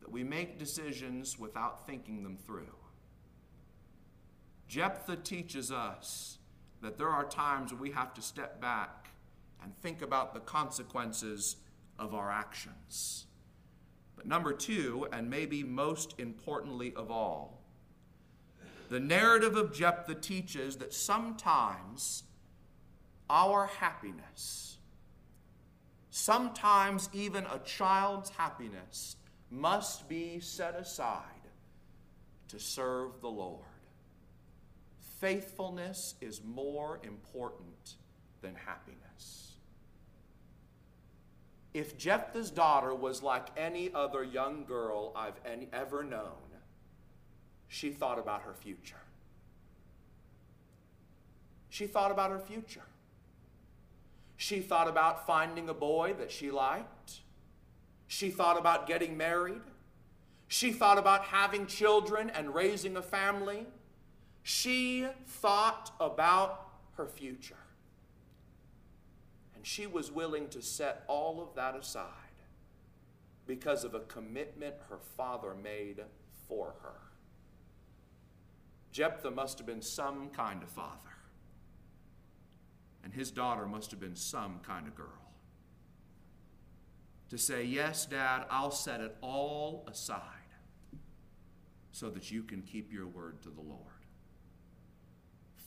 that 0.00 0.10
we 0.10 0.24
make 0.24 0.58
decisions 0.58 1.38
without 1.38 1.86
thinking 1.86 2.24
them 2.24 2.36
through. 2.36 2.74
Jephthah 4.66 5.14
teaches 5.14 5.70
us 5.70 6.38
that 6.80 6.98
there 6.98 7.08
are 7.08 7.22
times 7.22 7.72
we 7.72 7.92
have 7.92 8.12
to 8.14 8.20
step 8.20 8.60
back 8.60 9.10
and 9.62 9.72
think 9.76 10.02
about 10.02 10.34
the 10.34 10.40
consequences 10.40 11.54
of 12.00 12.14
our 12.14 12.32
actions. 12.32 13.26
But 14.16 14.26
number 14.26 14.52
two, 14.52 15.06
and 15.12 15.30
maybe 15.30 15.62
most 15.62 16.18
importantly 16.18 16.92
of 16.96 17.12
all, 17.12 17.62
the 18.88 18.98
narrative 18.98 19.56
of 19.56 19.72
Jephthah 19.72 20.16
teaches 20.16 20.78
that 20.78 20.92
sometimes 20.92 22.24
our 23.30 23.66
happiness, 23.66 24.78
sometimes 26.12 27.08
even 27.14 27.46
a 27.46 27.58
child's 27.60 28.28
happiness, 28.28 29.16
must 29.50 30.06
be 30.10 30.38
set 30.40 30.76
aside 30.76 31.24
to 32.48 32.58
serve 32.60 33.22
the 33.22 33.30
Lord. 33.30 33.64
Faithfulness 35.20 36.14
is 36.20 36.42
more 36.44 37.00
important 37.02 37.94
than 38.42 38.54
happiness. 38.54 39.54
If 41.72 41.96
Jephthah's 41.96 42.50
daughter 42.50 42.94
was 42.94 43.22
like 43.22 43.46
any 43.56 43.90
other 43.94 44.22
young 44.22 44.66
girl 44.66 45.12
I've 45.16 45.40
any, 45.46 45.68
ever 45.72 46.04
known, 46.04 46.26
she 47.68 47.90
thought 47.90 48.18
about 48.18 48.42
her 48.42 48.52
future. 48.52 48.96
She 51.70 51.86
thought 51.86 52.10
about 52.10 52.30
her 52.30 52.38
future. 52.38 52.82
She 54.42 54.58
thought 54.58 54.88
about 54.88 55.24
finding 55.24 55.68
a 55.68 55.74
boy 55.74 56.16
that 56.18 56.32
she 56.32 56.50
liked. 56.50 57.20
She 58.08 58.28
thought 58.28 58.58
about 58.58 58.88
getting 58.88 59.16
married. 59.16 59.60
She 60.48 60.72
thought 60.72 60.98
about 60.98 61.26
having 61.26 61.68
children 61.68 62.28
and 62.28 62.52
raising 62.52 62.96
a 62.96 63.02
family. 63.02 63.68
She 64.42 65.06
thought 65.28 65.92
about 66.00 66.72
her 66.96 67.06
future. 67.06 67.54
And 69.54 69.64
she 69.64 69.86
was 69.86 70.10
willing 70.10 70.48
to 70.48 70.60
set 70.60 71.04
all 71.06 71.40
of 71.40 71.54
that 71.54 71.76
aside 71.76 72.08
because 73.46 73.84
of 73.84 73.94
a 73.94 74.00
commitment 74.00 74.74
her 74.88 74.98
father 75.16 75.54
made 75.54 76.00
for 76.48 76.74
her. 76.82 76.98
Jephthah 78.90 79.30
must 79.30 79.58
have 79.58 79.68
been 79.68 79.82
some 79.82 80.30
kind 80.30 80.64
of 80.64 80.68
father, 80.68 81.11
and 83.04 83.12
his 83.12 83.30
daughter 83.30 83.66
must 83.66 83.90
have 83.90 84.00
been 84.00 84.16
some 84.16 84.60
kind 84.66 84.86
of 84.86 84.94
girl. 84.94 85.08
To 87.30 87.38
say, 87.38 87.64
Yes, 87.64 88.06
Dad, 88.06 88.44
I'll 88.50 88.70
set 88.70 89.00
it 89.00 89.16
all 89.20 89.86
aside 89.90 90.20
so 91.92 92.10
that 92.10 92.30
you 92.30 92.42
can 92.42 92.62
keep 92.62 92.92
your 92.92 93.06
word 93.06 93.42
to 93.42 93.50
the 93.50 93.60
Lord. 93.60 93.80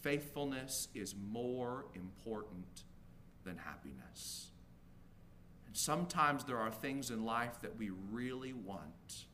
Faithfulness 0.01 0.87
is 0.93 1.15
more 1.31 1.85
important 1.95 2.83
than 3.43 3.57
happiness. 3.57 4.49
And 5.67 5.77
sometimes 5.77 6.43
there 6.43 6.57
are 6.57 6.71
things 6.71 7.11
in 7.11 7.25
life 7.25 7.61
that 7.61 7.77
we 7.77 7.91
really 8.11 8.53
want 8.53 9.25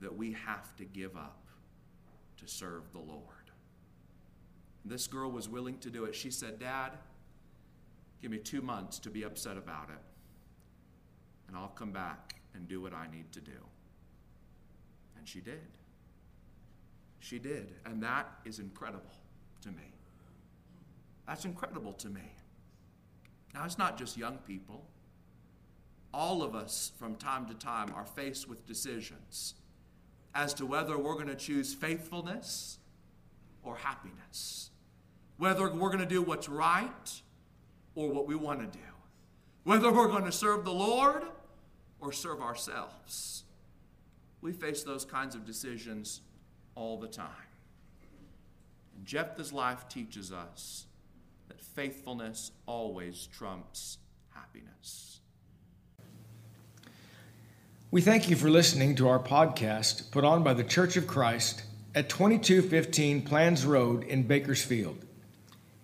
that 0.00 0.16
we 0.16 0.32
have 0.32 0.74
to 0.76 0.84
give 0.84 1.16
up 1.16 1.44
to 2.38 2.48
serve 2.48 2.90
the 2.92 2.98
Lord. 2.98 3.39
This 4.84 5.06
girl 5.06 5.30
was 5.30 5.48
willing 5.48 5.78
to 5.78 5.90
do 5.90 6.04
it. 6.04 6.14
She 6.14 6.30
said, 6.30 6.58
Dad, 6.58 6.92
give 8.22 8.30
me 8.30 8.38
two 8.38 8.62
months 8.62 8.98
to 9.00 9.10
be 9.10 9.22
upset 9.22 9.56
about 9.56 9.90
it, 9.90 10.02
and 11.48 11.56
I'll 11.56 11.68
come 11.68 11.92
back 11.92 12.36
and 12.54 12.66
do 12.66 12.80
what 12.80 12.94
I 12.94 13.06
need 13.10 13.30
to 13.32 13.40
do. 13.40 13.52
And 15.18 15.28
she 15.28 15.40
did. 15.40 15.60
She 17.18 17.38
did. 17.38 17.74
And 17.84 18.02
that 18.02 18.26
is 18.44 18.58
incredible 18.58 19.12
to 19.62 19.68
me. 19.68 19.92
That's 21.26 21.44
incredible 21.44 21.92
to 21.94 22.08
me. 22.08 22.32
Now, 23.54 23.64
it's 23.64 23.78
not 23.78 23.98
just 23.98 24.16
young 24.16 24.38
people. 24.38 24.86
All 26.12 26.42
of 26.42 26.54
us, 26.54 26.92
from 26.98 27.14
time 27.14 27.46
to 27.46 27.54
time, 27.54 27.92
are 27.94 28.04
faced 28.04 28.48
with 28.48 28.66
decisions 28.66 29.54
as 30.34 30.54
to 30.54 30.66
whether 30.66 30.96
we're 30.96 31.14
going 31.14 31.26
to 31.26 31.36
choose 31.36 31.74
faithfulness 31.74 32.78
or 33.62 33.76
happiness, 33.76 34.70
whether 35.36 35.70
we're 35.70 35.88
going 35.88 36.00
to 36.00 36.06
do 36.06 36.22
what's 36.22 36.48
right 36.48 37.22
or 37.94 38.10
what 38.10 38.26
we 38.26 38.34
want 38.34 38.60
to 38.60 38.78
do, 38.78 38.84
whether 39.64 39.92
we're 39.92 40.08
going 40.08 40.24
to 40.24 40.32
serve 40.32 40.64
the 40.64 40.72
Lord 40.72 41.22
or 42.00 42.12
serve 42.12 42.40
ourselves. 42.40 43.44
We 44.40 44.52
face 44.52 44.82
those 44.82 45.04
kinds 45.04 45.34
of 45.34 45.44
decisions 45.44 46.22
all 46.74 46.98
the 46.98 47.08
time. 47.08 47.26
And 48.96 49.04
Jephthah's 49.04 49.52
life 49.52 49.88
teaches 49.88 50.32
us 50.32 50.86
that 51.48 51.60
faithfulness 51.60 52.52
always 52.66 53.26
trumps 53.26 53.98
happiness. 54.34 55.20
We 57.90 58.00
thank 58.00 58.30
you 58.30 58.36
for 58.36 58.48
listening 58.48 58.94
to 58.96 59.08
our 59.08 59.18
podcast 59.18 60.10
put 60.12 60.24
on 60.24 60.44
by 60.44 60.54
the 60.54 60.62
Church 60.62 60.96
of 60.96 61.06
Christ 61.06 61.64
at 61.94 62.08
2215 62.08 63.22
Planz 63.22 63.66
Road 63.66 64.04
in 64.04 64.22
Bakersfield. 64.22 65.04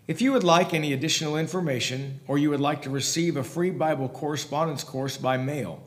If 0.06 0.22
you 0.22 0.32
would 0.32 0.44
like 0.44 0.72
any 0.72 0.92
additional 0.92 1.36
information 1.36 2.20
or 2.28 2.38
you 2.38 2.50
would 2.50 2.60
like 2.60 2.82
to 2.82 2.90
receive 2.90 3.36
a 3.36 3.42
free 3.42 3.70
Bible 3.70 4.08
correspondence 4.08 4.84
course 4.84 5.16
by 5.16 5.36
mail, 5.36 5.82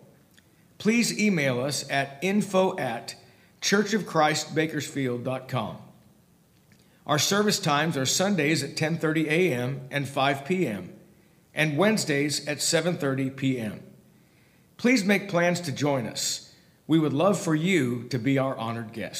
please 0.77 1.17
email 1.17 1.61
us 1.61 1.89
at 1.89 2.19
info 2.21 2.77
at 2.77 3.15
churchofchristbakersfield.com. 3.61 5.77
Our 7.07 7.19
service 7.19 7.59
times 7.59 7.95
are 7.97 8.05
Sundays 8.05 8.61
at 8.61 8.75
10:30 8.75 9.27
a.m. 9.27 9.87
and 9.89 10.07
5 10.07 10.45
p.m. 10.45 10.93
and 11.55 11.77
Wednesdays 11.77 12.45
at 12.45 12.57
7:30 12.57 13.35
p.m. 13.35 13.81
Please 14.77 15.03
make 15.03 15.29
plans 15.29 15.59
to 15.61 15.71
join 15.71 16.05
us. 16.05 16.53
We 16.87 16.99
would 16.99 17.13
love 17.13 17.39
for 17.39 17.55
you 17.55 18.03
to 18.09 18.19
be 18.19 18.37
our 18.37 18.55
honored 18.57 18.93
guest. 18.93 19.17